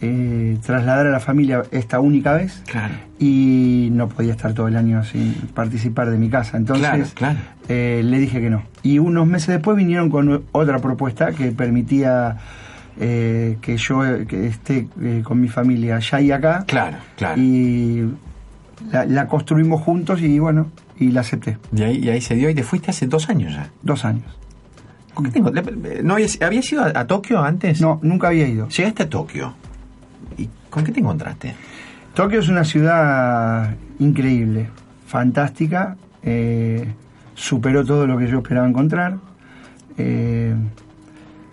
[0.00, 2.94] eh, trasladar a la familia esta única vez Claro.
[3.18, 6.56] y no podía estar todo el año sin participar de mi casa.
[6.58, 7.38] Entonces Claro, claro.
[7.68, 8.62] eh, le dije que no.
[8.82, 12.36] Y unos meses después vinieron con otra propuesta que permitía
[13.00, 16.64] eh, que yo que esté eh, con mi familia allá y acá.
[16.66, 17.40] Claro, claro.
[17.40, 18.04] Y
[18.92, 20.66] la, la construimos juntos y bueno,
[20.98, 21.56] y la acepté.
[21.74, 23.70] Y ahí, y ahí se dio y te fuiste hace dos años ya.
[23.82, 24.24] Dos años.
[25.16, 25.50] ¿Con qué tengo?
[26.02, 27.80] ¿No habías, ¿Habías ido a, a Tokio antes?
[27.80, 28.68] No, nunca había ido.
[28.68, 29.54] Llegaste a Tokio.
[30.36, 31.54] ¿Y con qué te encontraste?
[32.12, 34.68] Tokio es una ciudad increíble,
[35.06, 36.86] fantástica, eh,
[37.34, 39.16] superó todo lo que yo esperaba encontrar.
[39.98, 40.54] eh,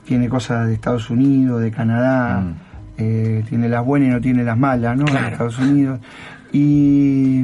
[0.05, 2.53] tiene cosas de Estados Unidos, de Canadá, Mm.
[2.97, 5.05] eh, tiene las buenas y no tiene las malas, ¿no?
[5.05, 5.25] Claro.
[5.27, 5.99] De Estados Unidos.
[6.51, 7.41] Y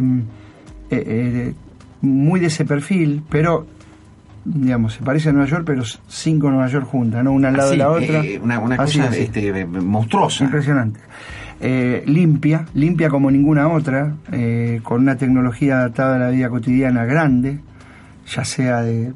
[2.02, 3.66] muy de ese perfil, pero
[4.46, 7.32] digamos, se parece a Nueva York, pero cinco Nueva York juntas, ¿no?
[7.32, 8.26] Una al lado Así, de la otra.
[8.26, 9.22] eh, una una Así, cosa así.
[9.22, 10.44] este, monstruosa.
[10.46, 11.00] Impresionante.
[11.62, 17.04] Eh, limpia, limpia como ninguna otra, eh, con una tecnología adaptada a la vida cotidiana
[17.06, 17.60] grande,
[18.34, 19.12] ya sea de,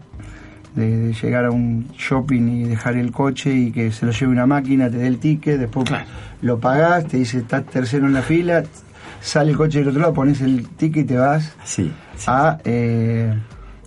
[0.75, 4.31] de- de llegar a un shopping y dejar el coche y que se lo lleve
[4.31, 6.03] una máquina, te dé el ticket, después Claro.
[6.41, 8.63] lo pagás, te dice estás tercero en la fila,
[9.21, 11.91] sale el coche del otro lado, pones el ticket y te vas Sí.
[12.17, 12.25] sí.
[12.27, 13.33] a eh,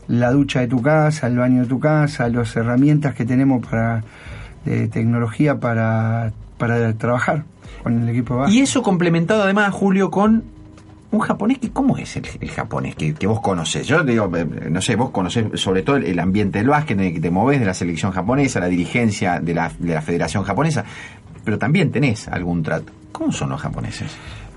[0.08, 4.02] la ducha de tu casa, el baño de tu casa, las herramientas que tenemos para
[4.66, 7.44] de tecnología para, para trabajar
[7.82, 8.52] con el equipo de.
[8.52, 10.44] Y eso complementado además, Julio, con
[11.12, 13.86] un japonés que, ¿cómo es el, japonés que, vos conoces?
[13.86, 17.14] Yo digo, eh, no sé, vos conocés sobre todo el, ambiente del básquet en el
[17.14, 20.84] que te movés, de la selección japonesa, la dirigencia de la, de la federación japonesa,
[21.44, 22.92] pero también tenés algún trato.
[23.12, 24.10] ¿Cómo son los japoneses?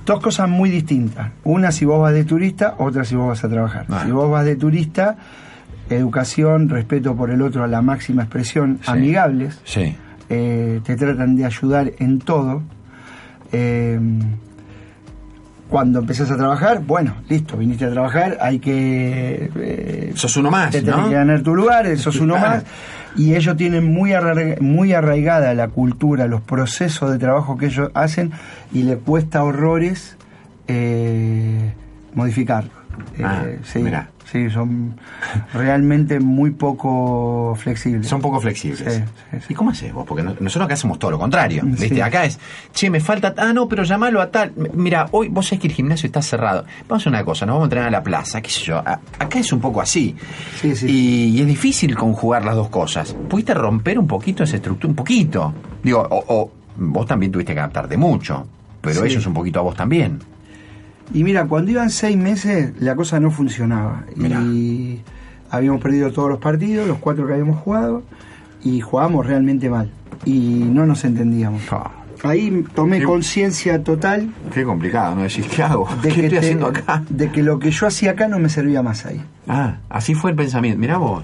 [0.10, 1.30] Dos cosas muy distintas.
[1.44, 3.86] Una si vos vas de turista, otra si vos vas a trabajar.
[3.90, 4.02] Ah.
[4.04, 5.18] Si vos vas de turista,
[5.88, 9.62] educación, respeto por el otro a la máxima expresión, amigables.
[9.66, 9.96] Sí.
[10.30, 12.64] Eh, te tratan de ayudar en todo.
[13.52, 14.00] Eh,
[15.70, 19.52] cuando empezás a trabajar, bueno, listo, viniste a trabajar, hay que...
[19.56, 21.08] Eh, sos uno más, te ¿no?
[21.08, 22.64] que ganar tu lugar, sos uno más.
[23.16, 24.12] Y ellos tienen muy,
[24.62, 28.32] muy arraigada la cultura, los procesos de trabajo que ellos hacen
[28.72, 30.18] y le cuesta horrores
[30.68, 31.74] eh,
[32.14, 32.72] modificarlo.
[33.24, 33.84] Ah, eh, sí,
[34.32, 34.96] sí, son
[35.54, 38.08] realmente muy poco flexibles.
[38.08, 39.04] Son poco flexibles.
[39.48, 40.06] ¿Y cómo haces vos?
[40.08, 41.64] Porque nosotros acá hacemos todo lo contrario.
[41.66, 42.02] ¿viste?
[42.02, 42.40] Acá es,
[42.74, 44.54] che, me falta, ah, no, pero llamalo a tal.
[44.74, 46.66] Mira, hoy vos sabés que el gimnasio está cerrado.
[46.88, 48.78] Vamos a hacer una cosa, nos vamos a entrenar a la plaza, qué sé yo.
[48.78, 50.16] Acá es un poco así.
[50.60, 50.88] Sí, sí.
[50.90, 53.16] Y, es difícil conjugar las dos cosas.
[53.28, 54.90] ¿Pudiste romper un poquito esa estructura?
[54.90, 55.54] Un poquito.
[55.84, 58.46] Digo, o, vos también tuviste que adaptarte mucho,
[58.82, 60.20] pero ellos un poquito a vos también.
[61.14, 64.04] Y mira, cuando iban seis meses la cosa no funcionaba.
[64.16, 65.00] Y
[65.50, 68.04] habíamos perdido todos los partidos, los cuatro que habíamos jugado,
[68.64, 69.90] y jugábamos realmente mal.
[70.26, 71.64] Y no nos entendíamos.
[71.72, 71.92] Ah.
[72.24, 74.30] Ahí tomé conciencia total.
[74.54, 75.24] Qué complicado, ¿no?
[75.24, 75.88] Decís, ¿qué hago?
[76.02, 77.04] De ¿Qué estoy haciendo acá?
[77.10, 79.22] De que lo que yo hacía acá no me servía más ahí.
[79.48, 80.80] Ah, así fue el pensamiento.
[80.80, 81.24] Mirá vos.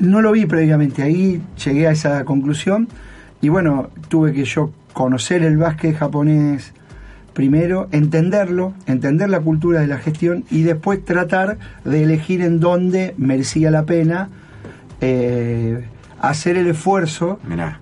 [0.00, 1.02] No lo vi previamente.
[1.02, 2.88] Ahí llegué a esa conclusión.
[3.40, 6.72] Y bueno, tuve que yo conocer el básquet japonés
[7.32, 13.14] primero entenderlo, entender la cultura de la gestión y después tratar de elegir en dónde
[13.16, 14.28] merecía la pena
[15.00, 15.84] eh,
[16.22, 17.40] hacer el esfuerzo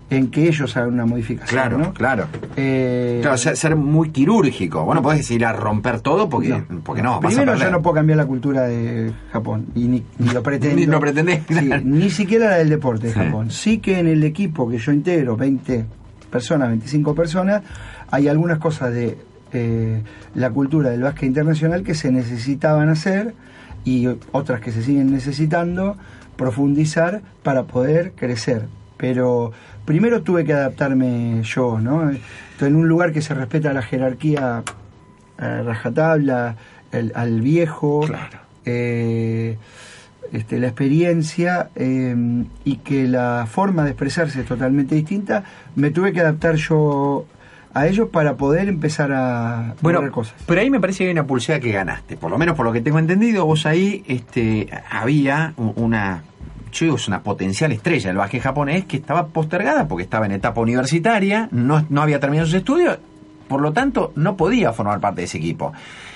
[0.09, 1.61] en que ellos hagan una modificación.
[1.61, 2.27] Claro, claro.
[2.57, 4.85] Eh, claro, ser, muy quirúrgico.
[4.85, 6.83] Bueno, podés ir a romper todo porque no.
[6.83, 10.77] Porque no Primero, yo no puedo cambiar la cultura de Japón y ni, lo pretendo.
[10.77, 11.43] ni lo pretendés.
[11.85, 13.51] ni siquiera la del deporte de Japón.
[13.51, 15.85] Sí que en el equipo que yo integro, 20
[16.31, 17.63] personas, 25 personas,
[18.11, 19.19] hay algunas cosas de
[19.53, 20.03] eh,
[20.35, 23.35] la cultura del básquet internacional que se necesitaban hacer
[23.85, 25.97] y otras que se siguen necesitando
[26.37, 28.67] profundizar para poder crecer.
[28.97, 29.53] Pero
[29.85, 32.11] primero tuve que adaptarme yo, ¿no?
[32.61, 34.63] en un lugar que se respeta la jerarquía
[35.39, 36.57] eh, rajatabla,
[37.15, 38.05] al viejo,
[38.65, 39.57] eh,
[40.33, 45.45] este, la experiencia y que la forma de expresarse es totalmente distinta,
[45.77, 47.27] me tuve que adaptar yo
[47.73, 50.35] a ellos para poder empezar a bueno, cosas.
[50.47, 52.73] Pero ahí me parece que hay una pulsera que ganaste, por lo menos por lo
[52.73, 56.23] que tengo entendido, vos ahí este, había una
[56.73, 60.61] yo es una potencial estrella del básquet japonés que estaba postergada porque estaba en etapa
[60.61, 62.99] universitaria, no, no había terminado sus estudios,
[63.49, 65.73] por lo tanto no podía formar parte de ese equipo.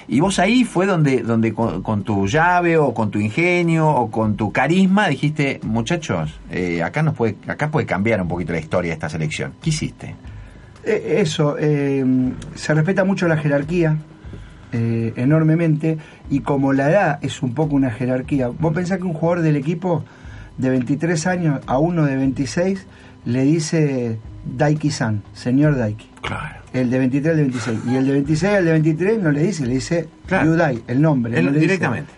[0.06, 4.36] Y vos ahí fue donde, donde con, tu llave o con tu ingenio o con
[4.36, 8.90] tu carisma dijiste, muchachos, eh, acá, nos puede, acá puede cambiar un poquito la historia
[8.90, 9.54] de esta selección.
[9.62, 10.14] ¿Qué hiciste?
[10.86, 12.04] Eh, eso, eh,
[12.54, 13.96] se respeta mucho la jerarquía,
[14.72, 15.98] eh, enormemente,
[16.30, 19.56] y como la edad es un poco una jerarquía, vos pensás que un jugador del
[19.56, 20.04] equipo
[20.58, 22.86] de 23 años a uno de 26
[23.24, 26.10] le dice Daiki-san, señor Daiki.
[26.20, 26.56] Claro.
[26.72, 27.78] El de 23 al de 26.
[27.86, 31.40] Y el de 26 al de 23 no le dice, le dice Yudai, el nombre.
[31.52, 32.12] directamente.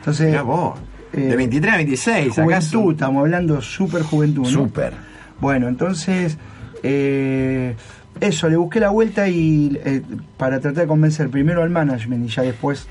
[0.00, 0.78] Entonces, vos,
[1.12, 2.34] de 23 a 26.
[2.34, 4.44] Juventud, estamos hablando súper juventud.
[4.44, 4.92] Súper.
[5.40, 6.36] Bueno, entonces
[6.82, 7.74] eh,
[8.20, 10.02] eso, le busqué la vuelta y eh,
[10.36, 12.86] para tratar de convencer primero al management y ya después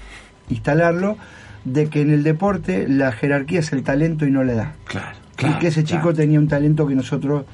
[0.49, 1.17] instalarlo
[1.65, 4.71] de que en el deporte la jerarquía es el talento y no la edad.
[4.85, 5.17] Claro.
[5.39, 7.45] y que ese chico tenía un talento que nosotros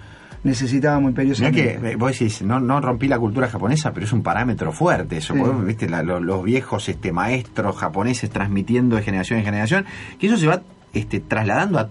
[0.43, 1.79] necesitábamos imperiosamente.
[1.81, 5.33] que vos decís, no, no rompí la cultura japonesa, pero es un parámetro fuerte eso.
[5.63, 9.85] viste, los, viejos este, maestros japoneses transmitiendo de generación en generación,
[10.19, 10.61] que eso se va
[10.93, 11.89] este, trasladando a,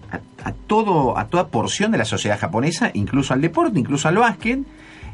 [0.51, 4.61] todo, a toda porción de la sociedad japonesa, incluso al deporte, incluso al básquet,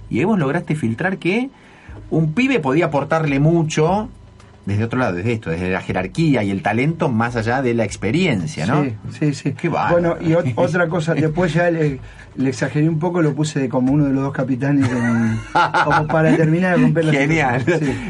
[0.08, 1.50] y vos lograste filtrar que
[2.10, 4.08] un pibe podía aportarle mucho
[4.64, 7.84] desde otro lado, desde esto, desde la jerarquía y el talento, más allá de la
[7.84, 8.84] experiencia, ¿no?
[8.84, 9.52] Sí, sí, sí.
[9.52, 12.00] Qué bueno, y otra cosa, después ya le,
[12.38, 14.88] exageré un poco, lo puse como uno de los dos capitanes,
[15.84, 17.64] como para terminar de romper la Genial.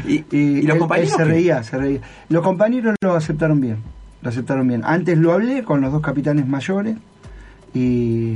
[0.05, 1.13] Y, los compañeros.
[1.15, 2.01] se reía, se reía.
[2.27, 3.77] Los compañeros lo aceptaron bien
[4.21, 4.81] lo aceptaron bien.
[4.83, 6.97] Antes lo hablé con los dos capitanes mayores
[7.73, 8.35] y,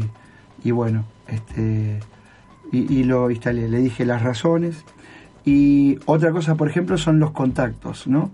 [0.63, 1.99] y bueno, este,
[2.71, 4.83] y, lo instalé, le dije las razones.
[5.45, 8.31] Y otra cosa, por ejemplo, son los contactos, ¿no?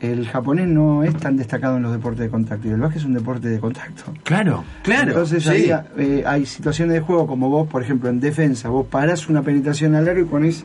[0.00, 3.04] el japonés no es tan destacado en los deportes de contacto y el básquet es
[3.04, 4.04] un deporte de contacto.
[4.24, 5.08] Claro, claro.
[5.08, 9.42] Entonces eh, hay situaciones de juego como vos, por ejemplo, en defensa, vos parás una
[9.42, 10.64] penetración al largo y pones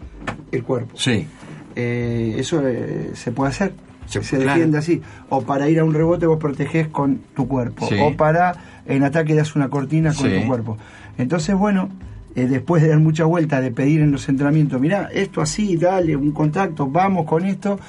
[0.54, 0.96] el cuerpo.
[0.98, 1.28] Sí.
[1.76, 3.74] Eh, eso eh, se puede hacer.
[4.08, 5.02] Se, defiende así.
[5.30, 7.88] O para ir a un rebote vos protegés con tu cuerpo.
[8.02, 10.78] O para en ataque das una cortina con tu cuerpo.
[11.18, 11.90] Entonces, bueno,
[12.36, 16.32] después de dar mucha vuelta, de pedir en los entrenamientos, mirá, esto así, dale, un
[16.32, 17.80] contacto, vamos con esto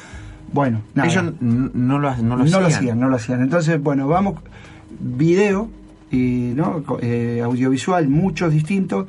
[0.52, 1.08] bueno, nada.
[1.08, 2.98] Ellos no lo, no lo hacían.
[2.98, 4.36] No lo hacían, Entonces, bueno, vamos,
[5.00, 5.68] video
[6.10, 6.82] y ¿no?
[7.02, 9.06] Eh, audiovisual, muchos distintos,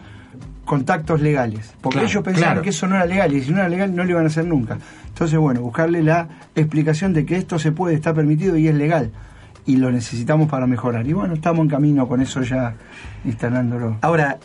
[0.65, 1.73] contactos legales.
[1.81, 4.09] Porque ellos pensaban que eso no era legal y si no era legal no lo
[4.09, 4.77] iban a hacer nunca.
[5.17, 9.09] Entonces, bueno, buscarle la explicación de que esto se puede, está permitido y es legal.
[9.65, 11.07] Y lo necesitamos para mejorar.
[11.07, 12.75] Y bueno, estamos en camino con eso ya
[13.25, 13.97] instalándolo.
[14.01, 14.37] Ahora,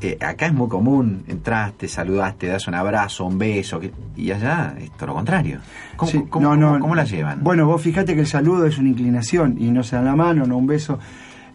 [0.00, 3.80] eh, acá es muy común, entraste, saludaste, das un abrazo, un beso,
[4.14, 5.58] y allá es todo lo contrario.
[5.96, 7.42] ¿Cómo, la llevan?
[7.42, 10.46] Bueno, vos fíjate que el saludo es una inclinación y no se da la mano,
[10.46, 11.00] no un beso.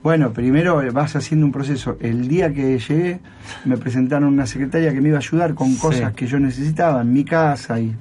[0.03, 1.95] Bueno, primero vas haciendo un proceso.
[2.01, 3.21] El día que llegué
[3.63, 7.13] me presentaron una secretaria que me iba a ayudar con cosas que yo necesitaba en
[7.13, 7.95] mi casa y,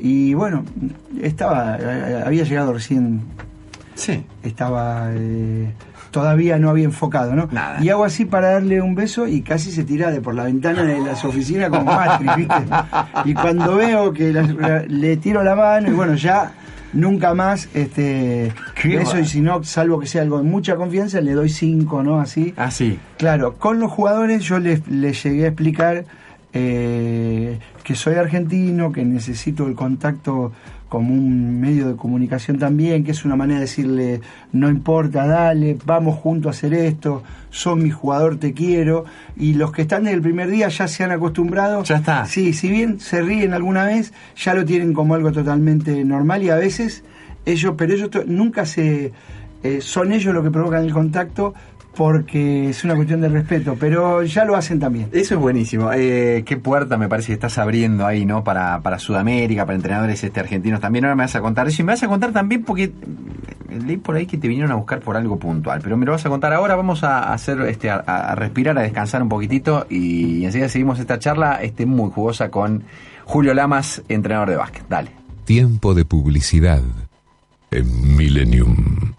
[0.00, 0.64] y bueno,
[1.20, 3.22] estaba, eh, había llegado recién.
[3.94, 4.24] Sí.
[4.42, 5.10] Estaba...
[5.12, 5.72] Eh,
[6.12, 7.48] todavía no había enfocado, ¿no?
[7.80, 10.82] Y hago así para darle un beso y casi se tira de por la ventana
[10.84, 12.54] de las oficinas como Matrix, ¿viste?
[13.24, 14.32] Y cuando veo que
[14.88, 16.52] le tiro la mano y bueno, ya
[16.92, 18.52] nunca más este
[18.84, 22.20] eso y si no, salvo que sea algo de mucha confianza, le doy cinco, ¿no?
[22.20, 22.52] Así.
[22.56, 22.98] Así.
[23.16, 26.04] Claro, con los jugadores yo les, les llegué a explicar
[26.52, 30.52] eh, que soy argentino, que necesito el contacto
[30.92, 34.20] como un medio de comunicación también, que es una manera de decirle,
[34.52, 39.72] no importa, dale, vamos juntos a hacer esto, son mi jugador, te quiero, y los
[39.72, 41.82] que están desde el primer día ya se han acostumbrado.
[41.84, 42.26] Ya está.
[42.26, 46.50] Sí, si bien se ríen alguna vez, ya lo tienen como algo totalmente normal y
[46.50, 47.04] a veces
[47.46, 49.12] ellos, pero ellos nunca se...
[49.62, 51.54] Eh, son ellos los que provocan el contacto,
[51.94, 55.08] porque es una cuestión de respeto, pero ya lo hacen también.
[55.12, 55.90] Eso es buenísimo.
[55.92, 58.42] Eh, qué puerta me parece que estás abriendo ahí, ¿no?
[58.44, 61.04] Para, para Sudamérica, para entrenadores este argentinos también.
[61.04, 62.92] Ahora me vas a contar eso y me vas a contar también porque
[63.86, 66.24] leí por ahí que te vinieron a buscar por algo puntual, pero me lo vas
[66.24, 66.76] a contar ahora.
[66.76, 71.62] Vamos a hacer, este, a, respirar, a descansar un poquitito y enseguida seguimos esta charla
[71.62, 72.84] este, muy jugosa con
[73.24, 74.84] Julio Lamas, entrenador de básquet.
[74.88, 75.10] Dale.
[75.44, 76.82] Tiempo de publicidad
[77.70, 79.14] en Millennium.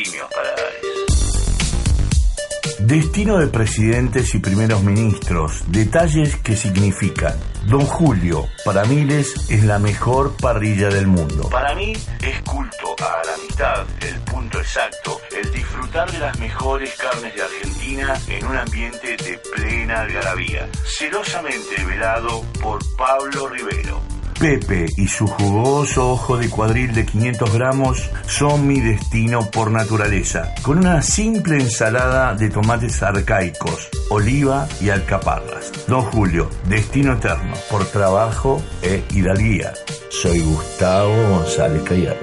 [2.78, 5.64] Destino de presidentes y primeros ministros.
[5.66, 7.34] Detalles que significan.
[7.68, 11.50] Don Julio, para miles, es la mejor parrilla del mundo.
[11.50, 16.96] Para mí, es culto a la amistad, el punto exacto, el disfrutar de las mejores
[16.96, 20.66] carnes de Argentina en un ambiente de plena algarabía.
[20.82, 24.17] Celosamente velado por Pablo Rivero.
[24.38, 30.54] Pepe y su jugoso ojo de cuadril de 500 gramos son mi destino por naturaleza,
[30.62, 35.72] con una simple ensalada de tomates arcaicos, oliva y alcaparras.
[35.88, 39.72] Don Julio, destino eterno, por trabajo e hidalguía.
[40.08, 42.20] Soy Gustavo González Callado.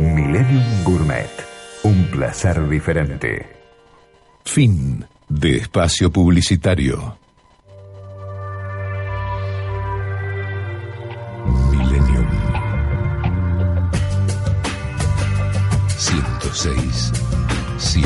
[0.00, 1.30] Millennium Gourmet,
[1.84, 3.46] un placer diferente.
[4.44, 7.19] Fin de espacio publicitario.
[16.60, 17.12] 106
[17.78, 18.04] 7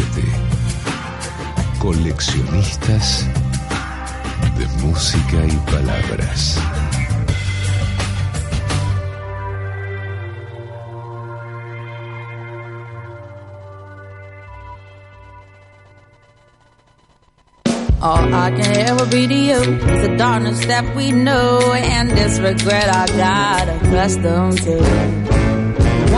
[1.80, 3.26] Coleccionistas
[4.56, 6.60] de música y palabras.
[18.00, 22.38] All I can ever be to you is the darkness that we know and this
[22.38, 25.43] regret I got accustomed to.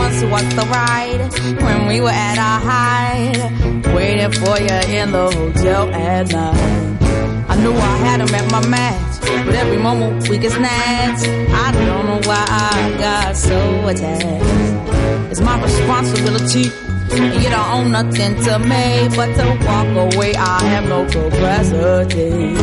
[0.07, 1.19] Once was the ride
[1.61, 7.49] when we were at our height, waiting for you in the hotel at night.
[7.49, 11.27] I knew I had him at my match, but every moment we get snatched.
[11.27, 15.29] I don't know why I got so attached.
[15.29, 16.71] It's my responsibility
[17.11, 20.33] and you don't own nothing to me but to walk away.
[20.35, 22.55] I have no capacity.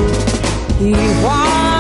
[0.79, 1.74] He walks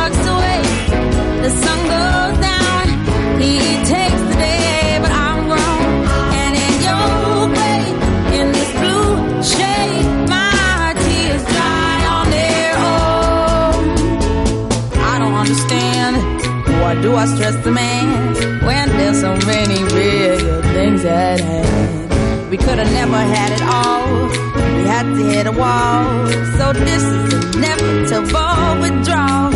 [17.16, 22.50] I stress the man when there's so many real things at hand?
[22.50, 24.28] We could have never had it all.
[24.76, 26.28] We had to hit a wall.
[26.58, 29.54] So this is inevitable withdrawal.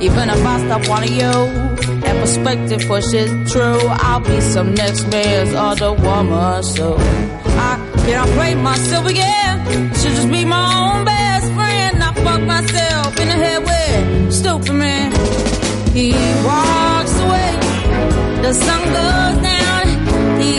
[0.00, 1.32] Even if I stop wanting you,
[2.00, 3.80] that perspective pushes true.
[4.08, 6.62] I'll be some next man's other woman.
[6.62, 7.72] So I
[8.06, 9.92] can't play myself again.
[9.94, 12.02] Should just be my own best friend.
[12.02, 15.01] I fuck myself in the head with stupid man.
[15.94, 16.10] He
[16.42, 17.52] walks away.
[18.40, 20.40] The sun goes down.
[20.40, 20.56] He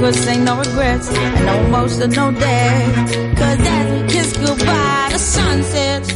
[0.00, 2.92] Could say no regrets and no emotional day.
[3.38, 6.08] Cause as we kiss goodbye, the sun sets.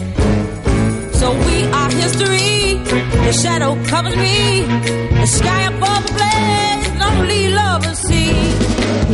[1.18, 2.74] So we are history.
[3.26, 4.62] The shadow covers me.
[5.20, 6.84] The sky above the blaze.
[7.02, 8.32] Lonely lovers see.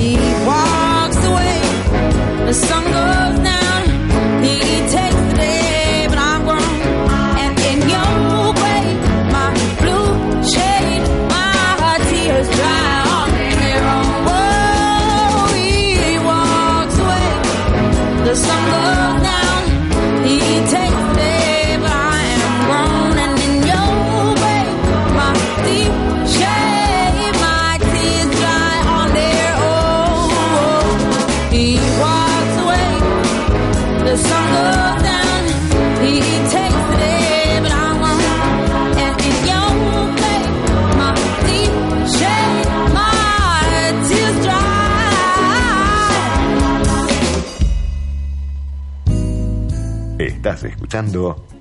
[0.01, 0.17] He
[0.51, 1.61] walks away.
[2.49, 3.81] The sun goes down.
[4.43, 4.57] He
[4.97, 5.24] takes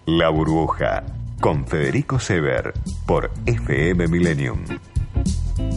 [0.06, 1.04] La Burbuja
[1.40, 2.72] con Federico Sever
[3.08, 4.60] por FM Millennium.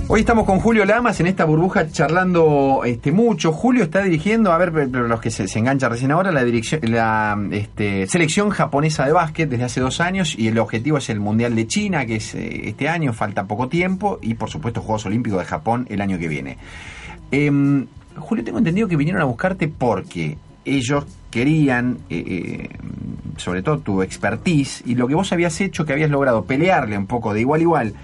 [0.09, 3.53] Hoy estamos con Julio Lamas en esta burbuja charlando este, mucho.
[3.53, 8.51] Julio está dirigiendo, a ver, los que se, se enganchan recién ahora, la este, selección
[8.51, 12.05] japonesa de básquet desde hace dos años y el objetivo es el Mundial de China,
[12.05, 15.87] que es eh, este año, falta poco tiempo, y por supuesto Juegos Olímpicos de Japón
[15.89, 16.59] el año que viene.
[17.31, 20.37] Em, Julio, tengo entendido que vinieron a buscarte porque
[20.67, 22.69] ellos querían, eh, eh,
[23.37, 27.07] sobre todo tu expertise, y lo que vos habías hecho, que habías logrado pelearle un
[27.07, 27.95] poco de igual a igual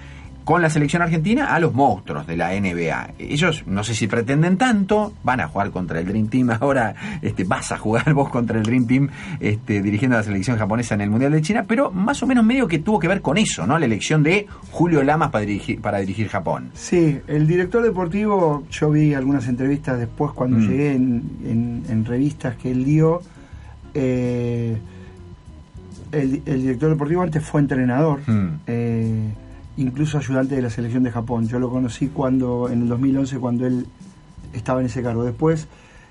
[0.44, 3.10] con la selección argentina a los monstruos de la NBA.
[3.18, 7.44] Ellos no sé si pretenden tanto, van a jugar contra el Dream Team ahora, este,
[7.44, 9.08] vas a jugar vos contra el Dream Team
[9.40, 12.44] este, dirigiendo a la selección japonesa en el Mundial de China, pero más o menos
[12.44, 13.78] medio que tuvo que ver con eso, ¿no?
[13.78, 16.70] La elección de Julio Lamas para dirigir, para dirigir Japón.
[16.74, 20.68] Sí, el director deportivo, yo vi algunas entrevistas después cuando Mm.
[20.68, 23.20] llegué en, en- en revistas que él dio.
[23.94, 24.76] eh,
[26.12, 28.48] el, el director deportivo antes fue entrenador, Mm.
[28.66, 29.28] eh,
[29.76, 31.48] incluso ayudante de la selección de Japón.
[31.48, 33.86] Yo lo conocí cuando en el 2011 cuando él
[34.52, 35.24] estaba en ese cargo.
[35.24, 35.66] Después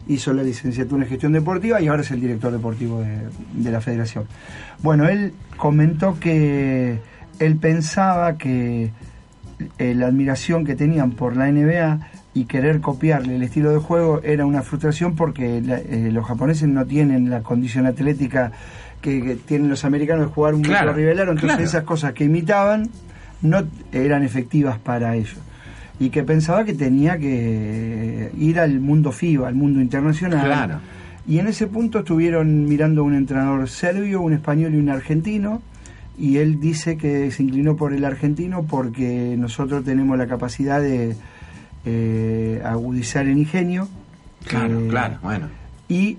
[0.07, 3.19] hizo la licenciatura en gestión deportiva y ahora es el director deportivo de,
[3.53, 4.25] de la federación.
[4.81, 6.99] Bueno, él comentó que
[7.39, 8.91] él pensaba que
[9.77, 11.99] eh, la admiración que tenían por la NBA
[12.33, 16.67] y querer copiarle el estilo de juego era una frustración porque la- eh, los japoneses
[16.67, 18.51] no tienen la condición atlética
[19.01, 21.63] que, que tienen los americanos de jugar un Claro, metro rivelero, entonces claro.
[21.69, 22.89] esas cosas que imitaban
[23.41, 25.37] no eran efectivas para ellos.
[25.99, 30.45] Y que pensaba que tenía que ir al mundo FIBA, al mundo internacional.
[30.45, 30.79] Claro.
[31.27, 35.61] Y en ese punto estuvieron mirando un entrenador serbio, un español y un argentino.
[36.17, 41.15] Y él dice que se inclinó por el argentino porque nosotros tenemos la capacidad de
[41.85, 43.87] eh, agudizar el ingenio
[44.45, 45.47] Claro, eh, claro, bueno.
[45.87, 46.17] Y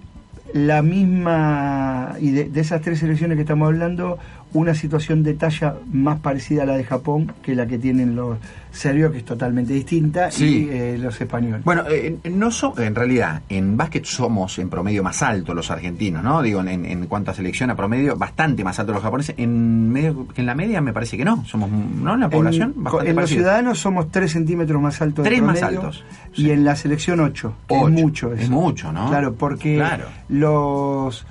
[0.53, 4.19] la misma, y de, esas tres selecciones que estamos hablando,
[4.55, 8.39] una situación de talla más parecida a la de Japón que la que tienen los
[8.71, 11.63] serbios, que es totalmente distinta, y eh, los españoles.
[11.65, 16.23] Bueno, eh, no so, en realidad, en básquet somos en promedio más altos los argentinos,
[16.23, 16.43] ¿no?
[16.43, 19.35] Digo, en, en cuanto a selección a promedio, bastante más altos los japoneses.
[19.39, 22.15] En, medio, en la media me parece que no, somos, ¿no?
[22.15, 25.25] En la población, en, en los ciudadanos somos 3 centímetros más altos.
[25.25, 26.05] 3 más altos.
[26.35, 29.09] Y en la selección 8, es mucho Es mucho, ¿no?
[29.09, 29.83] Claro, porque
[30.29, 31.27] los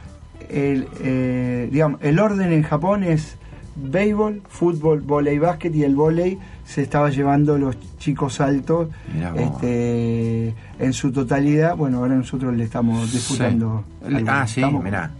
[0.52, 3.38] el, eh, digamos, el orden en Japón es
[3.76, 8.90] béisbol, fútbol, volei, básquet y el volei se estaba llevando los chicos altos
[9.36, 11.76] este, en su totalidad.
[11.76, 13.84] Bueno, ahora nosotros le estamos disputando.
[14.28, 15.12] Ah, sí, mirá.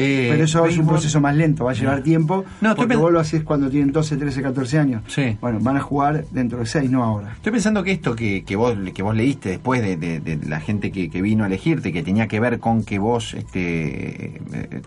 [0.00, 2.44] Eh, Pero eso es un proceso más lento, va a llevar tiempo.
[2.60, 5.02] No, porque vos lo haces cuando tienen 12, 13, 14 años.
[5.08, 5.36] Sí.
[5.40, 7.32] Bueno, van a jugar dentro de 6, no ahora.
[7.34, 11.08] Estoy pensando que esto que, que, vos, que vos leíste después de, la gente que,
[11.20, 14.82] vino a elegirte, que tenía que ver con que vos este, eh,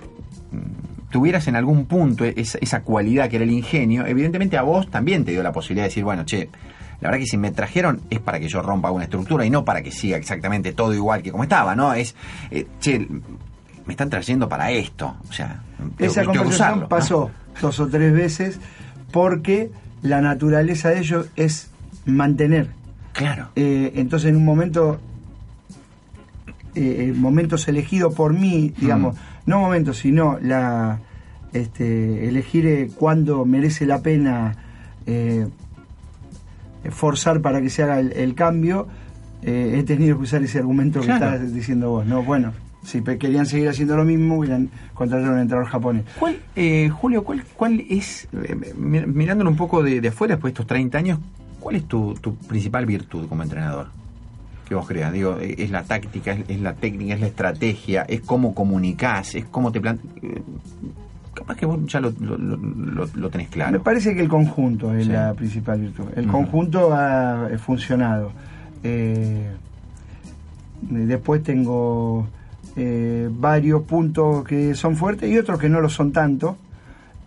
[1.09, 5.25] tuvieras en algún punto esa, esa cualidad que era el ingenio, evidentemente a vos también
[5.25, 6.47] te dio la posibilidad de decir, bueno, che,
[7.01, 9.65] la verdad que si me trajeron es para que yo rompa una estructura y no
[9.65, 11.93] para que siga exactamente todo igual que como estaba, ¿no?
[11.93, 12.15] Es,
[12.49, 13.07] eh, che,
[13.85, 15.15] me están trayendo para esto.
[15.29, 15.61] O sea,
[15.97, 18.59] esa conversación pasó dos o tres veces
[19.11, 19.71] porque
[20.01, 21.69] la naturaleza de ellos es
[22.05, 22.69] mantener.
[23.13, 23.49] Claro.
[23.55, 24.99] Eh, entonces en un momento,
[26.75, 29.19] eh, momentos elegidos por mí, digamos, mm.
[29.45, 30.99] no momentos, sino la
[31.53, 34.55] este, elegir eh, cuándo merece la pena
[35.05, 35.47] eh,
[36.89, 38.87] forzar para que se haga el, cambio,
[39.43, 42.05] he tenido que usar ese argumento que estás diciendo vos.
[42.05, 42.53] No, bueno,
[42.83, 46.03] si querían seguir haciendo lo mismo, hubieran contratado a un entrenador japonés.
[46.19, 50.67] ¿Cuál, eh, Julio, cuál, cuál es, eh, mirándolo un poco de, afuera después de estos
[50.67, 51.19] 30 años,
[51.59, 52.15] cuál es tu,
[52.47, 53.87] principal virtud como entrenador?
[54.67, 58.21] Que vos creas, digo, eh, es la táctica, es, la técnica, es la estrategia, es
[58.21, 60.13] cómo comunicás, es cómo te planteas.
[61.33, 63.71] Capaz que vos ya lo, lo, tenés claro.
[63.71, 66.05] Me parece que el conjunto es la principal virtud.
[66.15, 68.33] El conjunto ha funcionado.
[70.81, 72.27] después tengo
[72.75, 76.57] eh, varios puntos que son fuertes y otros que no lo son tanto,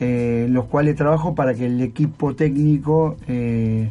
[0.01, 3.90] eh, los cuales trabajo para que el equipo técnico eh,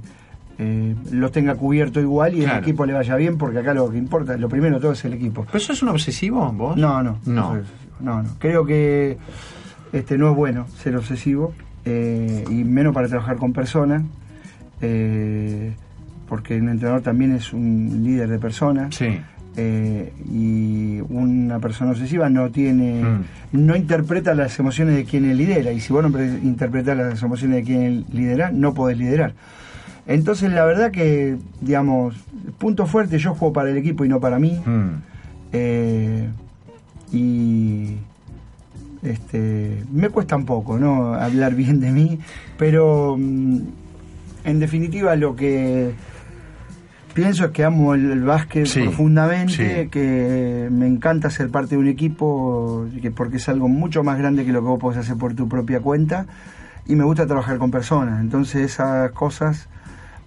[0.57, 3.97] eh, los tenga cubierto igual y el equipo le vaya bien, porque acá lo que
[3.97, 5.45] importa, lo primero todo es el equipo.
[5.45, 6.77] ¿Pero eso es un obsesivo vos?
[6.77, 7.19] No, no.
[7.25, 7.57] No.
[7.99, 8.29] No, no.
[8.39, 9.17] Creo que
[9.93, 11.53] este no es bueno ser obsesivo
[11.85, 14.03] y menos para trabajar con personas.
[16.27, 18.95] porque un entrenador también es un líder de personas.
[18.95, 19.19] Sí.
[19.55, 23.23] Eh, y una persona obsesiva no tiene mm.
[23.51, 27.63] no interpreta las emociones de quien lidera y si vos no interpretas las emociones de
[27.63, 29.35] quien lidera no podés liderar
[30.07, 32.15] entonces la verdad que digamos
[32.57, 34.89] punto fuerte yo juego para el equipo y no para mí mm.
[35.51, 36.29] eh,
[37.11, 37.97] y
[39.03, 42.17] este me cuesta un poco no hablar bien de mí
[42.57, 43.59] pero mm,
[44.45, 45.91] en definitiva lo que
[47.13, 53.11] pienso que amo el, básquet profundamente, que me encanta ser parte de un equipo, que
[53.11, 55.79] porque es algo mucho más grande que lo que vos podés hacer por tu propia
[55.79, 56.25] cuenta,
[56.85, 58.21] y me gusta trabajar con personas.
[58.21, 59.69] Entonces esas cosas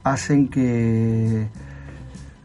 [0.04, 1.48] hacen que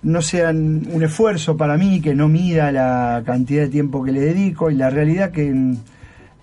[0.02, 4.22] no sean un esfuerzo para mí, que no mida la cantidad de tiempo que le
[4.22, 5.76] dedico, y la realidad que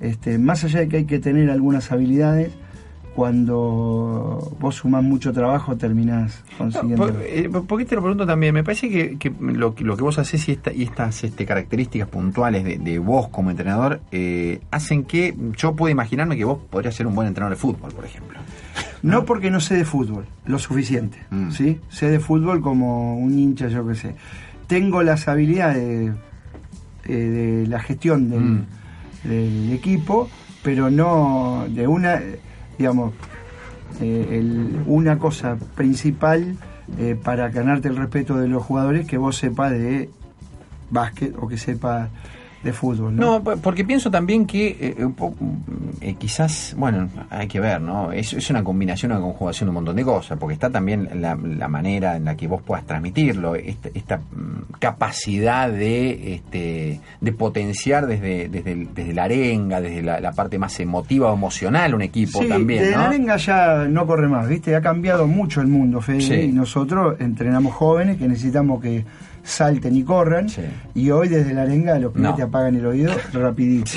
[0.00, 2.52] este, más allá de que hay que tener algunas habilidades,
[3.18, 7.08] cuando vos sumas mucho trabajo terminás consiguiendo.
[7.08, 8.54] por, eh, qué te lo pregunto también?
[8.54, 13.26] Me parece que, lo, que vos haces y, y estas este, características puntuales de, vos
[13.26, 17.56] como entrenador eh, hacen que yo pueda imaginarme que vos podrías ser un buen entrenador
[17.56, 18.38] de fútbol, por ejemplo.
[19.02, 21.18] No, porque no sé de fútbol, lo suficiente.
[21.30, 21.50] Mm.
[21.50, 21.80] ¿sí?
[21.88, 24.14] Sé de fútbol como un hincha, yo qué sé.
[24.68, 26.14] Tengo las habilidades
[27.04, 28.66] de, de la gestión del, mm.
[29.24, 30.30] del equipo,
[30.62, 32.20] pero no de una
[32.78, 33.12] digamos,
[34.00, 36.56] eh, una cosa principal
[36.98, 40.08] eh, para ganarte el respeto de los jugadores que vos sepas de
[40.90, 42.08] básquet o que sepas
[42.62, 43.14] de fútbol.
[43.14, 45.08] No, porque pienso también que eh,
[46.00, 48.10] eh, quizás, bueno, hay que ver, ¿no?
[48.12, 51.36] Es, es, una combinación, una conjugación de un montón de cosas, porque está también la,
[51.68, 58.06] manera en la que vos puedas transmitirlo, esta, esta mm, capacidad de, este, de potenciar
[58.06, 62.82] desde, desde, desde la arenga, desde la, parte más emotiva o emocional un equipo también.
[62.82, 64.74] Desde la arenga ya no corre más, ¿viste?
[64.74, 69.04] Ha cambiado mucho el mundo, Fede, y nosotros entrenamos jóvenes que necesitamos que
[69.42, 70.46] salten y corran.
[70.94, 73.90] Y hoy desde la arenga los que te apagan el oído rapidito.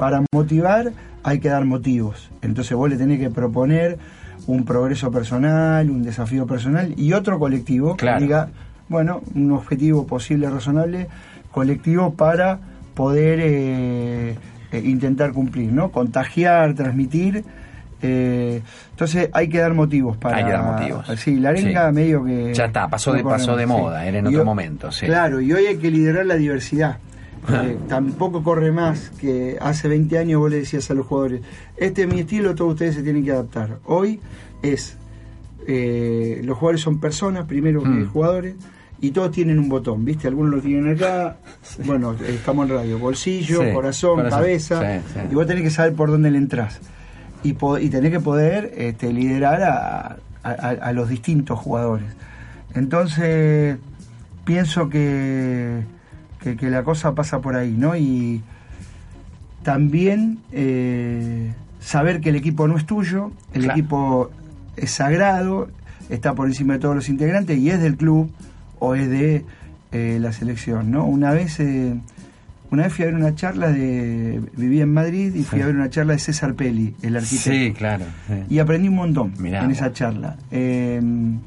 [0.00, 2.30] Para motivar hay que dar motivos.
[2.42, 3.98] Entonces vos le tenés que proponer
[4.46, 8.48] un progreso personal, un desafío personal y otro colectivo que diga,
[8.88, 11.08] bueno, un objetivo posible, razonable,
[11.50, 12.58] colectivo para
[12.94, 14.36] poder eh,
[14.72, 15.90] eh, intentar cumplir, ¿no?
[15.90, 17.44] Contagiar, transmitir.
[18.02, 20.36] Eh, entonces hay que dar motivos para.
[20.36, 21.06] Hay que dar motivos.
[21.18, 22.52] Sí, la arenga medio que.
[22.54, 24.90] Ya está, pasó de, pasó de moda, era en otro momento.
[24.90, 25.06] Sí.
[25.06, 26.98] Claro, y hoy hay que liderar la diversidad.
[27.88, 31.42] tampoco corre más que hace 20 años vos le decías a los jugadores,
[31.76, 33.78] este es mi estilo, todos ustedes se tienen que adaptar.
[33.84, 34.20] Hoy
[34.62, 34.96] es,
[35.66, 38.12] los jugadores son personas primero que mm.
[38.12, 38.54] jugadores,
[39.02, 40.28] y todos tienen un botón, ¿viste?
[40.28, 41.36] Algunos lo tienen acá,
[41.84, 46.38] bueno, estamos en radio, bolsillo, corazón, cabeza, y vos tenés que saber por dónde le
[46.38, 46.80] entras.
[47.42, 52.06] Y, y tenés que poder este, liderar a, los distintos jugadores.
[52.74, 53.78] Entonces,
[54.44, 55.82] pienso que,
[56.40, 57.96] que, la cosa pasa por ahí, ¿no?
[57.96, 58.42] Y
[59.62, 64.30] también eh, saber que el equipo no es tuyo, el equipo
[64.76, 65.68] es sagrado,
[66.08, 68.30] está por encima de todos los integrantes y es del club
[68.78, 69.44] o es de
[69.92, 71.04] eh, la selección, ¿no?
[71.04, 71.94] Una vez, eh,
[72.72, 75.76] una vez fui a ver una charla de, vivía en Madrid y fui a ver
[75.76, 77.50] una charla de César Pelli, el arquitecto.
[77.50, 78.06] Sí, claro.
[78.48, 80.38] Y aprendí un montón en esa charla.
[80.50, 81.38] Em,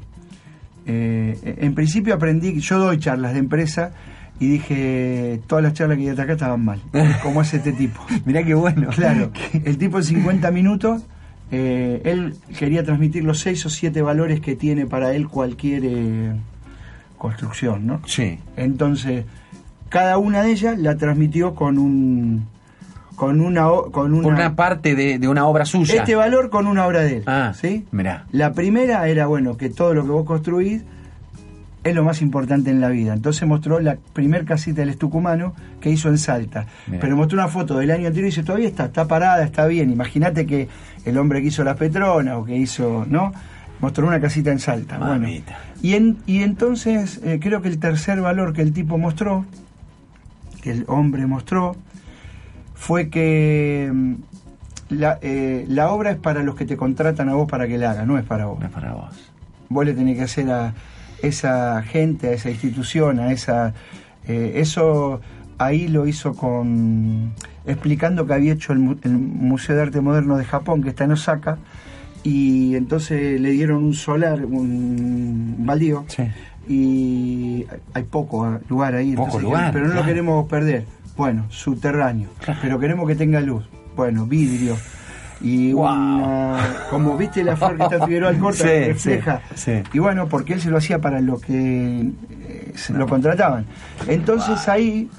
[0.86, 3.90] eh, en principio aprendí, yo doy charlas de empresa
[4.38, 6.80] y dije, todas las charlas que di hasta acá estaban mal,
[7.24, 8.06] como es este tipo.
[8.24, 8.90] Mirá qué bueno.
[8.90, 9.32] Claro,
[9.64, 11.02] el tipo en 50 minutos,
[11.50, 16.36] él quería transmitir los seis o siete valores que tiene para él cualquier
[17.18, 18.00] construcción, ¿no?
[18.06, 18.38] Sí.
[18.56, 19.24] Entonces,
[19.88, 22.46] cada una de ellas la transmitió con un
[23.14, 25.96] con una con una, parte de, una obra suya.
[25.96, 27.22] Este valor con una obra de él.
[27.26, 27.86] Ah, ¿sí?
[27.90, 28.26] Mirá.
[28.30, 30.82] La primera era, bueno, que todo lo que vos construís
[31.82, 33.14] es lo más importante en la vida.
[33.14, 36.66] Entonces mostró la primer casita del estucumano que hizo en Salta.
[37.00, 39.90] Pero mostró una foto del año anterior y dice, todavía está, está parada, está bien.
[39.90, 40.68] Imagínate que
[41.04, 43.32] el hombre que hizo las Petronas o que hizo, ¿no?
[43.80, 44.98] mostró una casita en Salta.
[44.98, 45.28] Bueno,
[45.82, 49.44] y, en, y entonces eh, creo que el tercer valor que el tipo mostró,
[50.66, 51.76] que el hombre mostró,
[52.74, 54.14] fue que mm,
[54.88, 57.92] la, eh, la obra es para los que te contratan a vos para que la
[57.92, 58.58] hagas, no es para vos.
[58.58, 59.32] No es para vos.
[59.68, 60.74] Vos le tenés que hacer a
[61.22, 63.74] esa gente, a esa institución, a esa...
[64.26, 65.20] Eh, eso
[65.56, 67.32] ahí lo hizo con
[67.64, 71.12] explicando que había hecho el, el Museo de Arte Moderno de Japón, que está en
[71.12, 71.58] Osaka,
[72.24, 76.04] y entonces le dieron un solar, un baldío,
[76.68, 80.84] y hay poco lugar ahí, poco lugar, pero no lo queremos perder.
[81.16, 82.28] Bueno, subterráneo,
[82.60, 83.64] pero queremos que tenga luz.
[83.94, 84.76] Bueno, vidrio.
[85.40, 85.72] Y
[86.90, 89.40] como viste la flor que está Figueroa Alcorta que refleja.
[89.92, 92.10] y bueno, porque él se lo hacía para lo que
[92.40, 93.66] eh, se lo contrataban.
[94.06, 95.10] Entonces ahí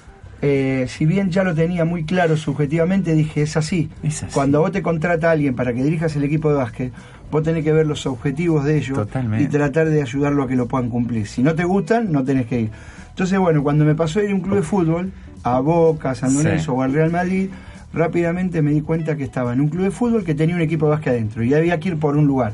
[0.41, 3.89] eh, si bien ya lo tenía muy claro subjetivamente, dije, es así.
[4.33, 6.93] Cuando vos te contrata a alguien para que dirijas el equipo de básquet,
[7.31, 8.99] vos tenés que ver los objetivos de ellos
[9.39, 11.27] y tratar de ayudarlo a que lo puedan cumplir.
[11.27, 12.71] Si no te gustan, no tenés que ir.
[13.09, 15.11] Entonces, bueno, cuando me pasó a ir a un club de fútbol,
[15.43, 17.49] a Boca, a San Lorenzo o al Real Madrid,
[17.93, 20.85] rápidamente me di cuenta que estaba en un club de fútbol que tenía un equipo
[20.85, 22.53] de básquet adentro y había que ir por un lugar.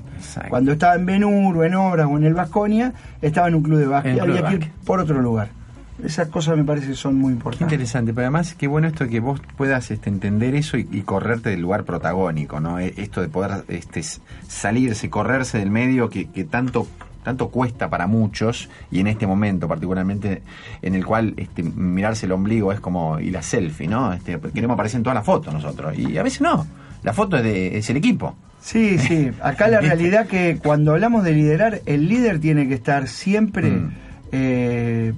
[0.50, 3.80] Cuando estaba en Benur o en Obras o en el Vasconia, estaba en un club
[3.80, 5.63] de básquet, había que ir por otro lugar
[6.02, 7.68] esas cosas me parece que son muy importantes.
[7.68, 10.86] Qué interesante, pero además qué bueno esto de que vos puedas este, entender eso y,
[11.02, 12.80] correrte del lugar protagónico, ¿no?
[12.80, 14.02] E, esto de poder este,
[14.48, 16.88] salirse, correrse del medio que, tanto
[17.24, 20.42] tanto cuesta para muchos y en este momento particularmente
[20.82, 24.12] en el cual este, mirarse el ombligo es como y la selfie, ¿no?
[24.12, 26.68] Este, queremos aparecer en todas las fotos nosotros y a veces no.
[27.02, 28.36] La foto es, de, es el equipo.
[28.60, 29.32] Sí, sí.
[29.42, 33.92] Acá la realidad que cuando hablamos de liderar, el líder tiene que estar siempre mm.
[34.34, 35.14] eh,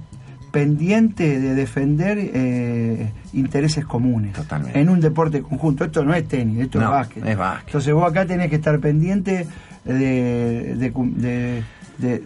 [0.56, 4.80] pendiente de defender eh, intereses comunes Totalmente.
[4.80, 5.84] en un deporte conjunto.
[5.84, 7.26] Esto no es tenis, esto es, básquet.
[7.26, 7.66] es, básquet.
[7.66, 9.46] Entonces vos acá tenés que estar pendiente
[9.84, 11.62] de,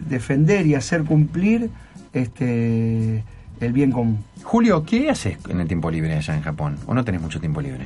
[0.07, 1.69] defender y hacer cumplir
[2.13, 3.21] este
[3.59, 4.23] el bien común.
[4.43, 6.77] Julio, ¿qué haces en el tiempo libre allá en Japón?
[6.85, 7.85] ¿O no tenés mucho tiempo libre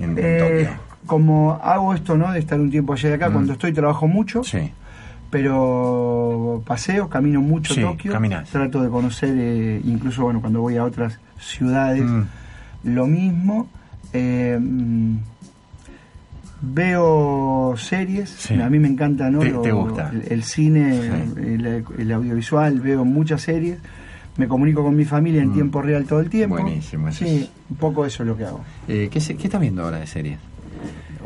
[0.00, 0.80] en, eh, Tokio?
[1.04, 2.32] Como hago esto, ¿no?
[2.32, 3.32] De estar un tiempo allá de acá, mm.
[3.34, 4.44] cuando estoy trabajo mucho.
[4.44, 4.72] Sí
[5.34, 8.12] pero paseo, camino mucho Tokio,
[8.52, 12.22] trato de conocer, eh, incluso bueno, cuando voy a otras ciudades, mm.
[12.84, 13.66] lo mismo.
[14.12, 15.16] Eh, mm,
[16.62, 19.42] veo series, a mí me encanta ¿no?
[19.42, 21.00] El, cine,
[21.98, 23.78] el, audiovisual, veo muchas series,
[24.36, 25.54] me comunico con mi familia en mm.
[25.54, 26.54] tiempo real todo el tiempo.
[26.60, 27.10] Buenísimo.
[27.10, 28.64] Sí, un poco eso es lo que hago.
[28.86, 30.38] Eh, ¿qué, ¿Qué estás viendo ahora de series?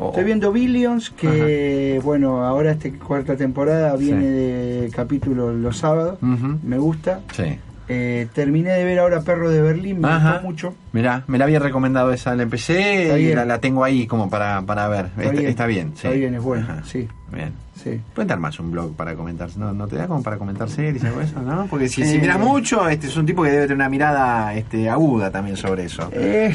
[0.07, 6.19] Estoy viendo Billions, que bueno, ahora esta cuarta temporada viene de capítulo los sábados.
[6.21, 7.21] Me gusta.
[7.33, 7.59] Sí.
[7.91, 10.75] Eh, terminé de ver ahora Perro de Berlín, me gustó mucho.
[10.93, 14.87] Mirá, me la había recomendado esa, la empecé y la, tengo ahí como para, para
[14.87, 15.07] ver.
[15.17, 15.93] Está, bien.
[15.95, 17.07] Está, bien, es buena, sí.
[17.33, 17.51] Bien.
[17.83, 17.99] Sí.
[18.13, 21.21] Puede más un blog para comentar, ¿no, ¿no te da como para comentar series o
[21.21, 21.67] eso, no?
[21.69, 24.89] Porque si, si miras mucho, este es un tipo que debe tener una mirada este,
[24.89, 26.09] aguda también sobre eso.
[26.11, 26.53] Eh,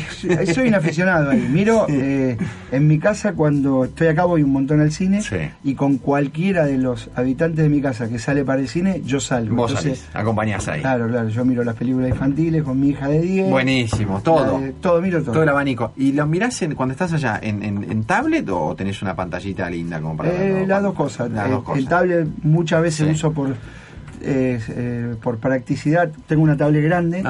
[0.55, 1.49] soy un aficionado ahí.
[1.51, 2.37] Miro, eh,
[2.70, 5.22] en mi casa cuando estoy acá voy un montón al cine
[5.62, 9.20] y con cualquiera de los habitantes de mi casa que sale para el cine, yo
[9.20, 9.57] salgo.
[9.57, 10.81] Vos Entonces, acompañás ahí.
[10.81, 13.51] Claro, claro, yo miro las películas infantiles con mi hija de 10.
[13.51, 14.61] Buenísimo, todo.
[14.81, 15.33] todo, miro todo.
[15.33, 15.93] Todo el abanico.
[15.97, 20.01] ¿Y lo mirás en, cuando estás allá en, en, tablet o tenés una pantallita linda
[20.01, 21.14] como para eh, Las dos cosas.
[21.19, 21.79] Las dos cosas.
[21.79, 23.55] El tablet muchas veces uso por
[24.27, 27.23] eh, por practicidad, tengo una tablet grande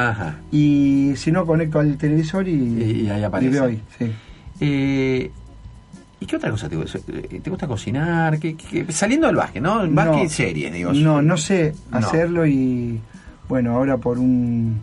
[0.52, 3.50] y si no conecto al televisor y, ahí aparece.
[3.50, 3.82] veo ahí.
[3.98, 4.12] Sí.
[4.60, 5.30] Eh,
[6.20, 7.00] ¿Y qué otra cosa te gusta?
[7.00, 8.38] ¿Te gusta cocinar?
[8.38, 9.80] ¿Qué, saliendo del básquet, ¿no?
[9.90, 10.92] Básquet no, series, digo.
[10.92, 13.00] No, no sé hacerlo y
[13.48, 14.80] bueno, ahora por un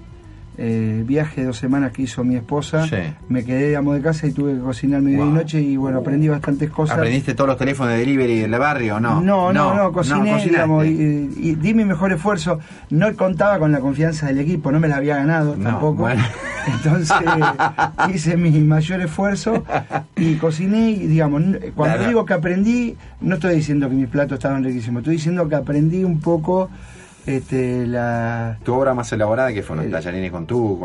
[0.63, 2.85] eh, viaje de dos semanas que hizo mi esposa,
[3.29, 5.97] me quedé de amo de casa y tuve que cocinar medio y noche y bueno,
[5.97, 6.99] aprendí bastantes cosas.
[6.99, 9.21] ¿Aprendiste todos los teléfonos de delivery del barrio o no?
[9.21, 12.59] No, no, no, cociné, digamos, y, di mi mejor esfuerzo.
[12.91, 16.07] No contaba con la confianza del equipo, no me la había ganado tampoco.
[16.67, 17.17] Entonces
[18.13, 19.63] hice mi mayor esfuerzo
[20.15, 21.41] y cociné y digamos,
[21.75, 25.55] cuando digo que aprendí, no estoy diciendo que mis platos estaban riquísimos, estoy diciendo que
[25.55, 26.69] aprendí un poco
[27.25, 30.79] este, la tu obra más elaborada que fue los tallarines con tu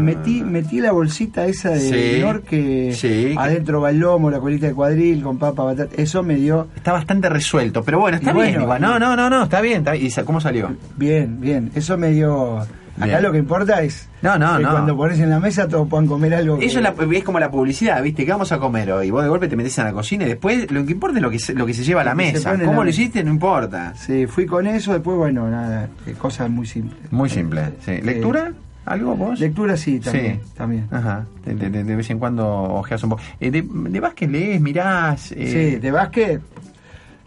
[0.00, 5.22] metí metí la bolsita esa de que adentro va el lomo la colita de cuadril
[5.22, 8.80] con papa batata eso me dio está bastante resuelto pero bueno está bien igual.
[8.80, 10.06] no no no no está bien, está bien.
[10.06, 12.66] y cómo salió bien bien eso me dio
[13.00, 14.70] Acá lo que importa es no, no, que no.
[14.70, 16.58] cuando pones en la mesa todos puedan comer algo.
[16.60, 18.24] Eso es, como la publicidad, ¿viste?
[18.24, 19.10] ¿Qué vamos a comer hoy?
[19.10, 21.30] Vos de golpe te metes en la cocina y después lo que importa es lo
[21.30, 22.56] que se, lo que se lleva a la mesa.
[22.64, 23.24] ¿Cómo lo hiciste?
[23.24, 23.94] No importa.
[23.96, 27.10] Sí, fui con eso, después, bueno, nada, eh, cosas muy simples.
[27.10, 27.92] Muy simples, sí.
[27.92, 28.52] Eh, ¿Lectura?
[28.84, 29.38] ¿Algo vos?
[29.38, 30.40] Lectura sí, también.
[30.42, 30.50] Sí.
[30.56, 30.88] también.
[30.90, 31.24] Ajá.
[31.44, 33.22] De, vez en cuando ojeas un poco.
[33.38, 35.20] Eh, de, de, básquet lees, mirás?
[35.20, 36.40] Sí, de básquet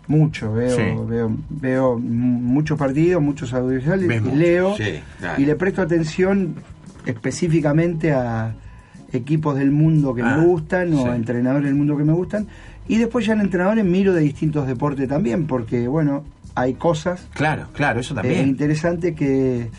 [0.07, 4.75] mucho, veo, veo, veo muchos partidos, muchos audiovisuales, y leo
[5.37, 6.55] y le presto atención
[7.05, 8.53] específicamente a
[9.11, 12.47] equipos del mundo que me ah, gustan o a entrenadores del mundo que me gustan.
[12.87, 17.27] Y después ya en entrenadores miro de distintos deportes también, porque bueno, hay cosas.
[17.33, 18.41] Claro, claro, eso también.
[18.41, 19.69] Es interesante que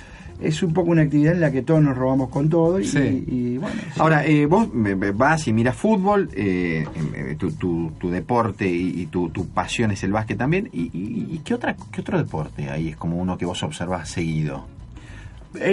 [0.41, 2.79] es un poco una actividad en la que todos nos robamos con todo.
[2.81, 4.69] Y, bueno, Ahora, eh, vos
[5.15, 6.85] vas y miras fútbol, eh,
[7.15, 10.69] eh, tu, tu, deporte y, tu, tu, pasión es el básquet también.
[10.73, 14.67] ¿Y, qué, otra, qué otro deporte ahí es como uno que vos observás seguido?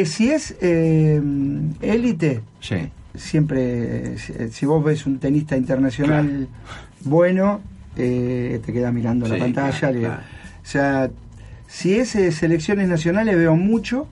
[0.05, 2.41] si es élite,
[3.16, 6.47] siempre, si vos ves un tenista internacional
[7.01, 7.59] bueno,
[7.95, 10.22] te quedas mirando la pantalla.
[10.64, 11.11] O sea,
[11.68, 14.07] si es selecciones nacionales veo mucho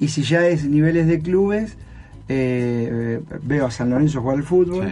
[0.00, 1.76] y si ya es niveles de clubes,
[2.28, 4.88] eh, veo a San Lorenzo jugar al fútbol.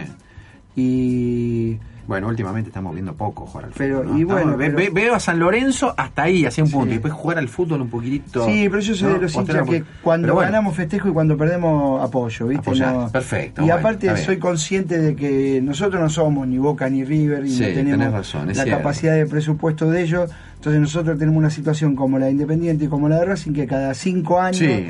[0.75, 1.77] Y.
[2.07, 4.19] Bueno, últimamente estamos viendo poco jugar al fútbol.
[4.19, 7.49] y bueno, veo a San Lorenzo hasta ahí, hacia un punto, y después jugar al
[7.49, 8.45] fútbol un poquitito.
[8.45, 12.47] Sí, pero yo soy de los hinchas que cuando ganamos festejo y cuando perdemos apoyo,
[12.47, 12.71] ¿viste?
[13.11, 13.65] Perfecto.
[13.65, 17.67] Y aparte soy consciente de que nosotros no somos ni Boca ni River y no
[17.67, 22.31] tenemos la capacidad de presupuesto de ellos entonces nosotros tenemos una situación como la de
[22.31, 24.89] Independiente y como la de Racing que cada cinco años sí,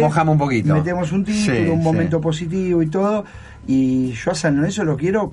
[0.00, 0.74] mojamos un poquito.
[0.74, 3.24] Metemos un título, un momento positivo y todo.
[3.66, 5.32] Y yo a San Lorenzo lo quiero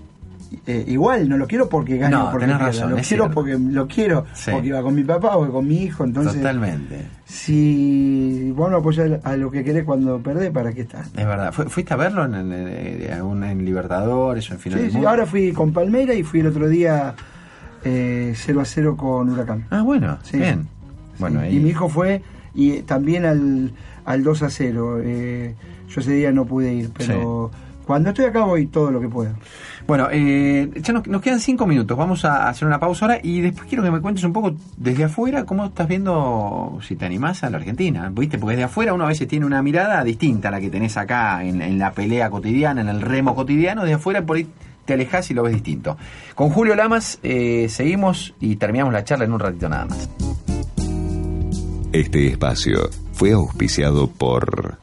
[0.68, 4.26] eh, igual, no lo quiero porque gane no, porque razón, lo quiero porque lo quiero
[4.52, 7.06] porque iba con mi papá o con mi hijo, entonces Totalmente.
[7.26, 11.08] Si vos no apoyás a lo que querés cuando perdés, ¿para qué estás?
[11.08, 11.52] Es verdad.
[11.52, 15.74] ¿Fuiste a verlo en, en, en Libertadores o en final Sí, sí, ahora fui con
[15.74, 17.16] Palmeira y fui el otro día
[17.84, 19.66] eh, 0 a 0 con Huracán.
[19.70, 20.68] Ah, bueno, bien.
[21.20, 22.22] Bueno, Y mi hijo fue
[22.56, 23.72] y también al,
[24.06, 25.00] al 2 a 0.
[25.04, 25.56] Eh,
[25.90, 27.52] yo ese día no pude ir, pero
[27.86, 29.34] cuando estoy acá voy todo lo que puedo.
[29.86, 31.98] Bueno, eh, ya nos, quedan cinco minutos.
[31.98, 35.04] Vamos a hacer una pausa ahora y después quiero que me cuentes un poco desde
[35.04, 38.10] afuera cómo estás viendo si te animás a la Argentina.
[38.14, 38.38] ¿Viste?
[38.38, 41.44] Porque desde afuera uno a veces tiene una mirada distinta a la que tenés acá
[41.44, 43.82] en, en la pelea cotidiana, en el remo cotidiano.
[43.82, 44.48] Desde afuera por ahí
[44.86, 45.98] te alejas y lo ves distinto.
[46.36, 50.10] Con Julio Lamas eh, seguimos y terminamos la charla en un ratito nada más.
[51.92, 54.80] Este espacio fue auspiciado por...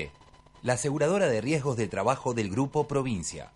[0.61, 3.53] la aseguradora de riesgos de trabajo del Grupo Provincia.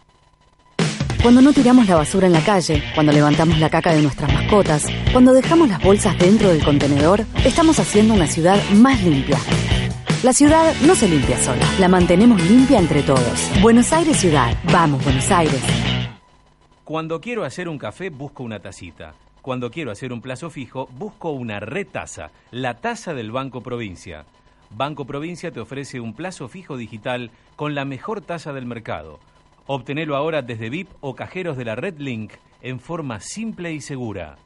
[1.22, 4.86] Cuando no tiramos la basura en la calle, cuando levantamos la caca de nuestras mascotas,
[5.12, 9.38] cuando dejamos las bolsas dentro del contenedor, estamos haciendo una ciudad más limpia.
[10.24, 13.49] La ciudad no se limpia sola, la mantenemos limpia entre todos.
[13.59, 14.55] Buenos Aires Ciudad.
[14.72, 15.59] Vamos, Buenos Aires.
[16.84, 19.15] Cuando quiero hacer un café, busco una tacita.
[19.41, 24.26] Cuando quiero hacer un plazo fijo, busco una retasa, la tasa del Banco Provincia.
[24.69, 29.19] Banco Provincia te ofrece un plazo fijo digital con la mejor tasa del mercado.
[29.65, 34.38] Obtenelo ahora desde VIP o cajeros de la Red Link en forma simple y segura.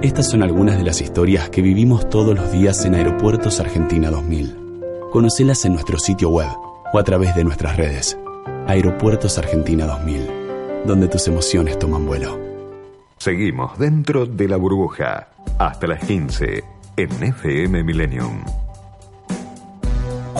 [0.01, 4.64] Estas son algunas de las historias que vivimos todos los días en Aeropuertos Argentina 2000.
[5.15, 6.49] Conocelas en nuestro sitio web
[6.91, 8.17] o a través de nuestras redes.
[8.67, 12.37] Aeropuertos Argentina 2000, donde tus emociones toman vuelo.
[13.17, 16.65] Seguimos dentro de la burbuja hasta las 15
[16.97, 18.43] en FM Millennium.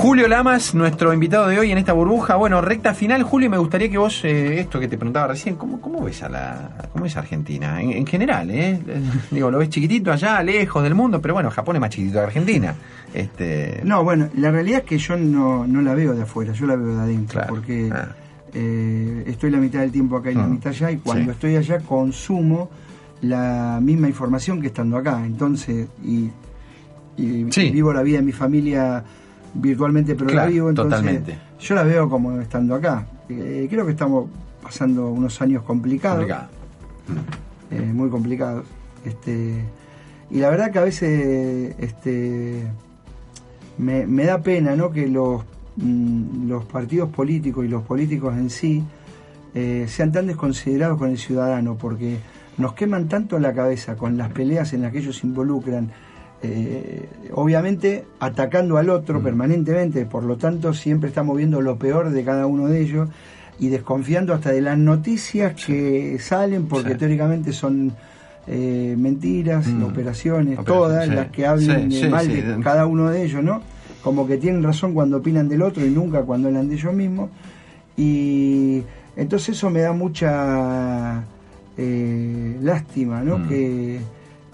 [0.06, 2.36] Julio Lamas, nuestro invitado de hoy en esta burbuja.
[2.36, 5.82] Bueno, recta final, Julio, me gustaría que vos, eh, esto que te preguntaba recién, ¿cómo,
[5.82, 7.82] cómo ves a la cómo ves Argentina?
[7.82, 8.80] En, general, ¿eh?
[9.32, 12.24] Digo, lo ves chiquitito allá, lejos del mundo, pero bueno, Japón es más chiquitito que
[12.24, 12.76] Argentina.
[13.16, 13.82] Este...
[13.84, 16.76] No, bueno, la realidad es que yo no, no la veo de afuera, yo la
[16.76, 18.10] veo de adentro, porque ah.
[18.54, 20.48] eh, estoy la mitad del tiempo acá y la ah.
[20.48, 22.70] mitad allá, y cuando estoy allá consumo
[23.22, 25.26] la misma información que estando acá.
[25.26, 26.30] Entonces, y,
[27.18, 29.04] vivo la vida de mi familia
[29.56, 31.22] virtualmente, pero la vivo, entonces
[31.60, 33.08] yo la veo como estando acá.
[33.30, 34.30] Eh, creo que estamos
[34.62, 36.28] pasando unos años complicados,
[37.72, 38.66] eh, muy complicados.
[39.04, 39.64] Este,
[40.32, 42.64] y la verdad que a veces este,
[43.78, 44.92] me, da pena ¿no?
[44.92, 45.44] que los,
[45.78, 48.84] mm, los partidos políticos y los políticos en sí
[49.54, 52.18] eh, sean tan desconsiderados con el ciudadano, porque
[52.58, 55.92] nos queman tanto la cabeza con las peleas en las que ellos se involucran,
[56.44, 59.24] eh, obviamente atacando al otro mm.
[59.24, 63.10] permanentemente, por lo tanto siempre estamos viendo lo peor de cada uno de ellos
[63.60, 67.94] y desconfiando hasta de las noticias que salen porque teóricamente son
[68.48, 69.84] eh, mentiras, mm.
[69.84, 73.62] operaciones, todas las que hablen mal de cada uno de ellos, ¿no?
[74.04, 77.30] Como que tienen razón cuando opinan del otro y nunca cuando hablan de ellos mismos.
[77.98, 78.84] Y
[79.16, 81.24] entonces eso me da mucha
[81.78, 83.40] eh, lástima, ¿no?
[83.40, 83.48] Mm.
[83.48, 84.00] Que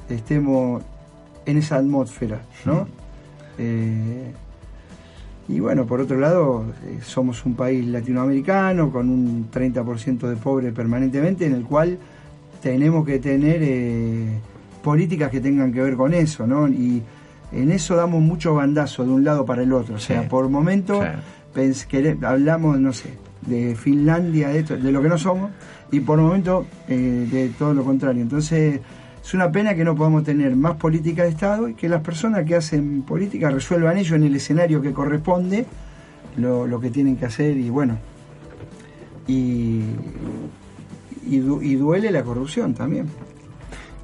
[0.10, 0.84] estemos
[1.46, 2.88] en esa atmósfera, ¿no?
[3.58, 4.32] Eh,
[5.48, 10.74] y bueno, por otro lado, eh, somos un país latinoamericano con un 30% de pobres
[10.74, 11.98] permanentemente, en el cual
[12.62, 14.40] tenemos que tener eh,
[14.84, 16.68] políticas que tengan que ver con eso, ¿no?
[16.68, 17.02] Y
[17.52, 19.96] en eso damos mucho bandazo de un lado para el otro.
[19.96, 21.06] O sea, por momentos
[22.24, 23.10] hablamos, no sé,
[23.42, 25.52] de Finlandia, de, esto, de lo que no somos,
[25.92, 28.22] y por momento de todo lo contrario.
[28.22, 28.80] Entonces,
[29.24, 32.46] es una pena que no podamos tener más política de Estado y que las personas
[32.46, 35.66] que hacen política resuelvan ello en el escenario que corresponde
[36.38, 37.98] lo, que tienen que hacer y bueno,
[39.28, 39.84] y,
[41.26, 41.40] y,
[41.76, 43.08] duele la corrupción también.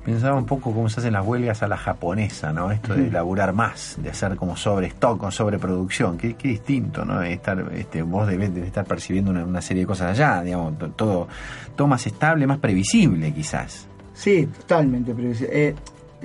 [0.05, 2.71] Pensaba un poco cómo se hacen las huelgas a la japonesa, ¿no?
[2.71, 6.17] Esto de elaborar más, de hacer como sobre stock, con sobreproducción.
[6.17, 7.21] Qué, qué distinto, ¿no?
[7.21, 11.27] Estar, este, vos debes, estar percibiendo una, una, serie de cosas allá, digamos, todo,
[11.75, 13.86] todo más estable, más previsible quizás.
[14.17, 15.75] Sí, totalmente Eh,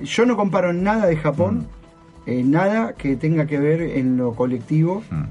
[0.03, 1.67] yo no comparo nada de Japón,
[2.27, 2.31] mm.
[2.31, 5.23] eh, nada que tenga que ver en lo colectivo mm.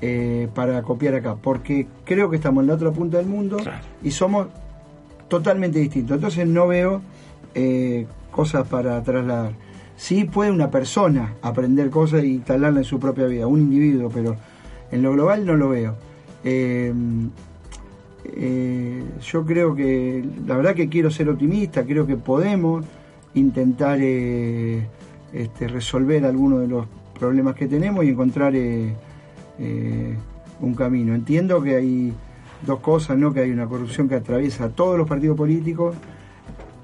[0.00, 3.56] eh, para copiar acá, porque creo que estamos en la otra punta del mundo
[4.00, 4.46] y somos
[5.26, 6.14] totalmente distintos.
[6.14, 7.02] Entonces no veo
[8.30, 9.52] cosas para trasladar.
[9.96, 14.36] Sí puede una persona aprender cosas e instalarla en su propia vida, un individuo, pero
[14.92, 15.96] en lo global no lo veo.
[18.36, 22.84] Eh, yo creo que, la verdad que quiero ser optimista, creo que podemos
[23.34, 24.88] intentar eh,
[25.32, 26.86] este, resolver algunos de los
[27.18, 28.92] problemas que tenemos y encontrar eh,
[30.60, 31.14] un camino.
[31.14, 32.12] Entiendo que hay
[32.66, 33.32] dos cosas, ¿no?
[33.32, 35.94] que hay una corrupción que atraviesa a todos los partidos políticos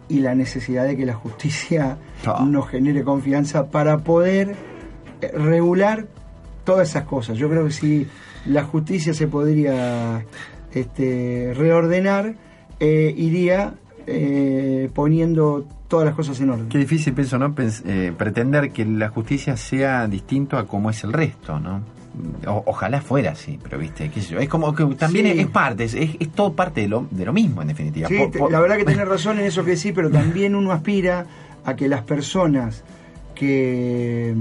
[0.08, 2.46] y la necesidad de que la justicia ah.
[2.48, 4.54] nos genere confianza para poder
[5.34, 6.06] regular
[6.62, 7.36] todas esas cosas.
[7.38, 8.06] Yo creo que si
[8.46, 10.24] la justicia se podría
[10.74, 12.34] este, reordenar,
[12.78, 13.74] eh, iría
[14.06, 16.68] eh, poniendo todas las cosas en orden.
[16.68, 17.54] Qué difícil, pienso, ¿no?
[17.58, 21.82] Eh, pretender que la justicia sea distinto a como es el resto, ¿no?
[22.44, 26.80] ojalá fuera así, pero viste, es como que también es, parte, es, es, todo parte
[26.80, 28.08] de lo, de lo mismo en definitiva.
[28.08, 28.18] Sí,
[28.50, 31.26] la verdad que tenés razón en eso que sí, pero también uno aspira
[31.64, 32.82] a que las personas
[33.34, 34.34] que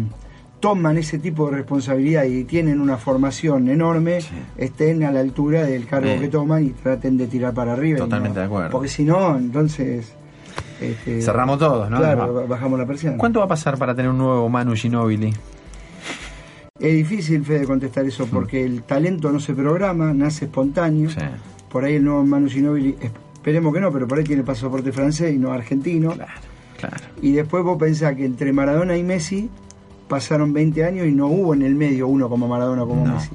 [0.59, 4.19] toman ese tipo de responsabilidad y tienen una formación enorme,
[4.57, 7.99] estén a la altura del cargo que toman y traten de tirar para arriba.
[7.99, 8.69] Totalmente de acuerdo.
[8.69, 10.13] Porque si no, entonces...
[10.81, 11.97] Este, Cerramos todos, ¿no?
[11.97, 13.17] Claro, bajamos la presión.
[13.17, 15.33] ¿Cuánto va a pasar para tener un nuevo Manu Ginobili?
[16.79, 18.29] Es difícil, Fede, contestar eso, mm.
[18.29, 21.09] porque el talento no se programa, nace espontáneo.
[21.69, 25.33] Por ahí el nuevo Manu Ginóbili, esperemos que no, pero por ahí tiene pasaporte francés
[25.33, 26.13] y no argentino.
[26.13, 26.31] Claro,
[26.79, 27.03] claro.
[27.21, 29.49] Y después vos pensás que entre Maradona y Messi
[30.09, 33.29] pasaron 20 años y no hubo en el medio uno como Maradona como Messi.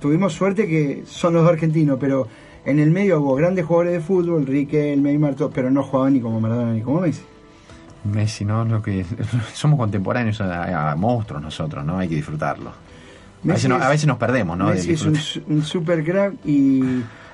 [0.00, 2.26] Tuvimos suerte que son los dos argentinos, pero
[2.64, 6.40] en el medio hubo grandes jugadores de fútbol, Riquelme Marto, pero no jugaban ni como
[6.40, 7.22] Maradona ni como Messi.
[8.04, 8.64] Messi, ¿no?
[8.64, 9.04] Lo que,
[9.52, 11.98] somos contemporáneos a, monstruos nosotros, ¿no?
[11.98, 12.72] Hay que disfrutarlo.
[13.48, 14.66] A veces, nos perdemos, ¿no?
[14.66, 15.04] Messi es
[15.46, 16.82] un, super crack y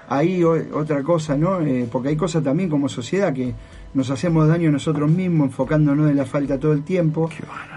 [0.08, 1.60] ahí otra cosa, ¿no?
[1.60, 3.54] Eh, porque hay cosas también como sociedad que
[3.94, 7.28] nos hacemos daño nosotros mismos enfocándonos en la falta todo el tiempo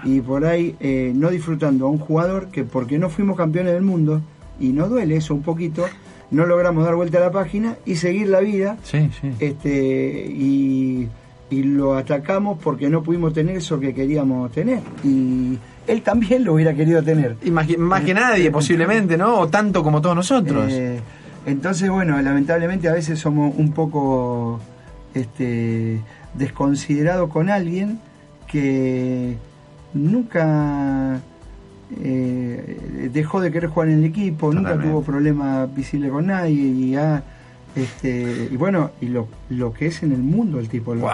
[0.04, 3.82] y por ahí eh, no disfrutando a un jugador que porque no fuimos campeones del
[3.82, 4.22] mundo
[4.58, 5.84] y no duele eso un poquito
[6.30, 9.30] no logramos dar vuelta a la página y seguir la vida sí, sí.
[9.40, 11.08] este y,
[11.50, 14.80] y lo atacamos porque no pudimos tener eso que queríamos tener.
[15.04, 17.36] Y él también lo hubiera querido tener.
[17.50, 20.72] Más, más que nadie posiblemente no o tanto como todos nosotros.
[20.72, 20.98] Eh,
[21.46, 24.60] entonces bueno lamentablemente a veces somos un poco
[25.16, 26.00] este,
[26.34, 28.00] desconsiderado con alguien
[28.46, 29.36] que
[29.94, 31.20] nunca
[32.02, 36.96] eh, dejó de querer jugar en el equipo, nunca tuvo problemas visibles con nadie y
[37.74, 41.10] este, y bueno, y lo, lo que es en el mundo el tipo, lo,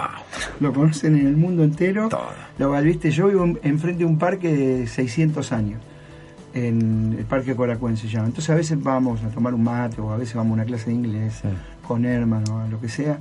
[0.59, 2.09] lo conocen en el mundo entero.
[2.57, 5.81] Lo viste, yo vivo enfrente de un parque de 600 años,
[6.53, 8.27] en el Parque Coracuen se llama.
[8.27, 10.87] Entonces a veces vamos a tomar un mate o a veces vamos a una clase
[10.87, 11.41] de inglés
[11.85, 13.19] con Herman o lo que sea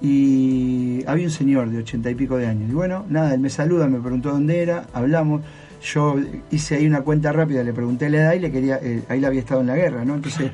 [0.00, 2.70] y había un señor de ochenta y pico de años.
[2.70, 5.42] Y bueno, nada, él me saluda, me preguntó dónde era, hablamos.
[5.82, 6.16] Yo
[6.50, 9.26] hice ahí una cuenta rápida, le pregunté la edad y le quería, eh, ahí le
[9.26, 10.14] había estado en la guerra, ¿no?
[10.14, 10.50] Entonces,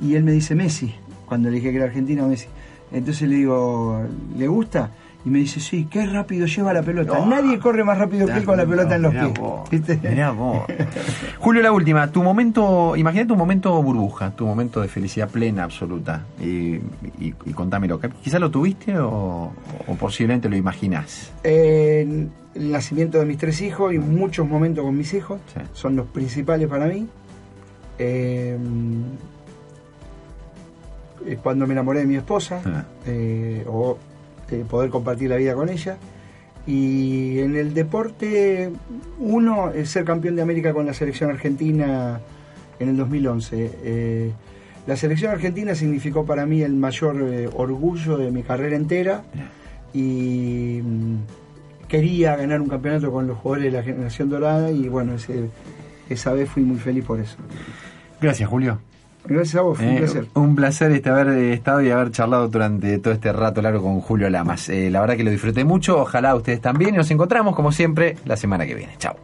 [0.00, 0.94] y él me dice Messi,
[1.26, 2.46] cuando le dije que era argentino, Messi.
[2.92, 4.02] Entonces le digo,
[4.36, 4.90] ¿le gusta?
[5.24, 7.24] Y me dice, sí, qué rápido lleva la pelota.
[7.24, 10.02] Nadie corre más rápido que él con la pelota en los pies.
[10.02, 10.64] mirá vos.
[11.38, 12.10] Julio, la última.
[12.10, 16.24] Tu momento, imagínate un momento burbuja, tu momento de felicidad plena, absoluta.
[16.40, 18.00] Y, y, y contámelo.
[18.22, 19.52] ¿Quizás lo tuviste o,
[19.98, 21.32] posiblemente lo imaginás?
[22.54, 25.40] el nacimiento de mis tres hijos y muchos momentos con mis hijos
[25.72, 27.06] son los principales para mí.
[27.98, 28.58] Eh,
[31.42, 32.84] cuando me enamoré de mi esposa, ah.
[33.06, 33.96] eh, o
[34.58, 35.96] poder compartir la vida con ella.
[36.66, 38.70] Y en el deporte,
[39.18, 42.20] uno, es ser campeón de América con la selección argentina
[42.78, 43.70] en el 2011.
[43.82, 44.32] Eh,
[44.86, 49.22] la selección argentina significó para mí el mayor eh, orgullo de mi carrera entera
[49.92, 51.16] y mm,
[51.88, 55.14] quería ganar un campeonato con los jugadores de la generación dorada y bueno,
[56.08, 57.36] esa vez fui muy feliz por eso.
[58.20, 58.78] Gracias, Julio.
[59.24, 60.26] Gracias a vos, un eh, placer.
[60.34, 64.28] Un placer este haber estado y haber charlado durante todo este rato largo con Julio
[64.30, 64.68] Lamas.
[64.68, 68.16] Eh, la verdad que lo disfruté mucho, ojalá ustedes también y nos encontramos como siempre
[68.24, 68.94] la semana que viene.
[68.98, 69.16] Chao.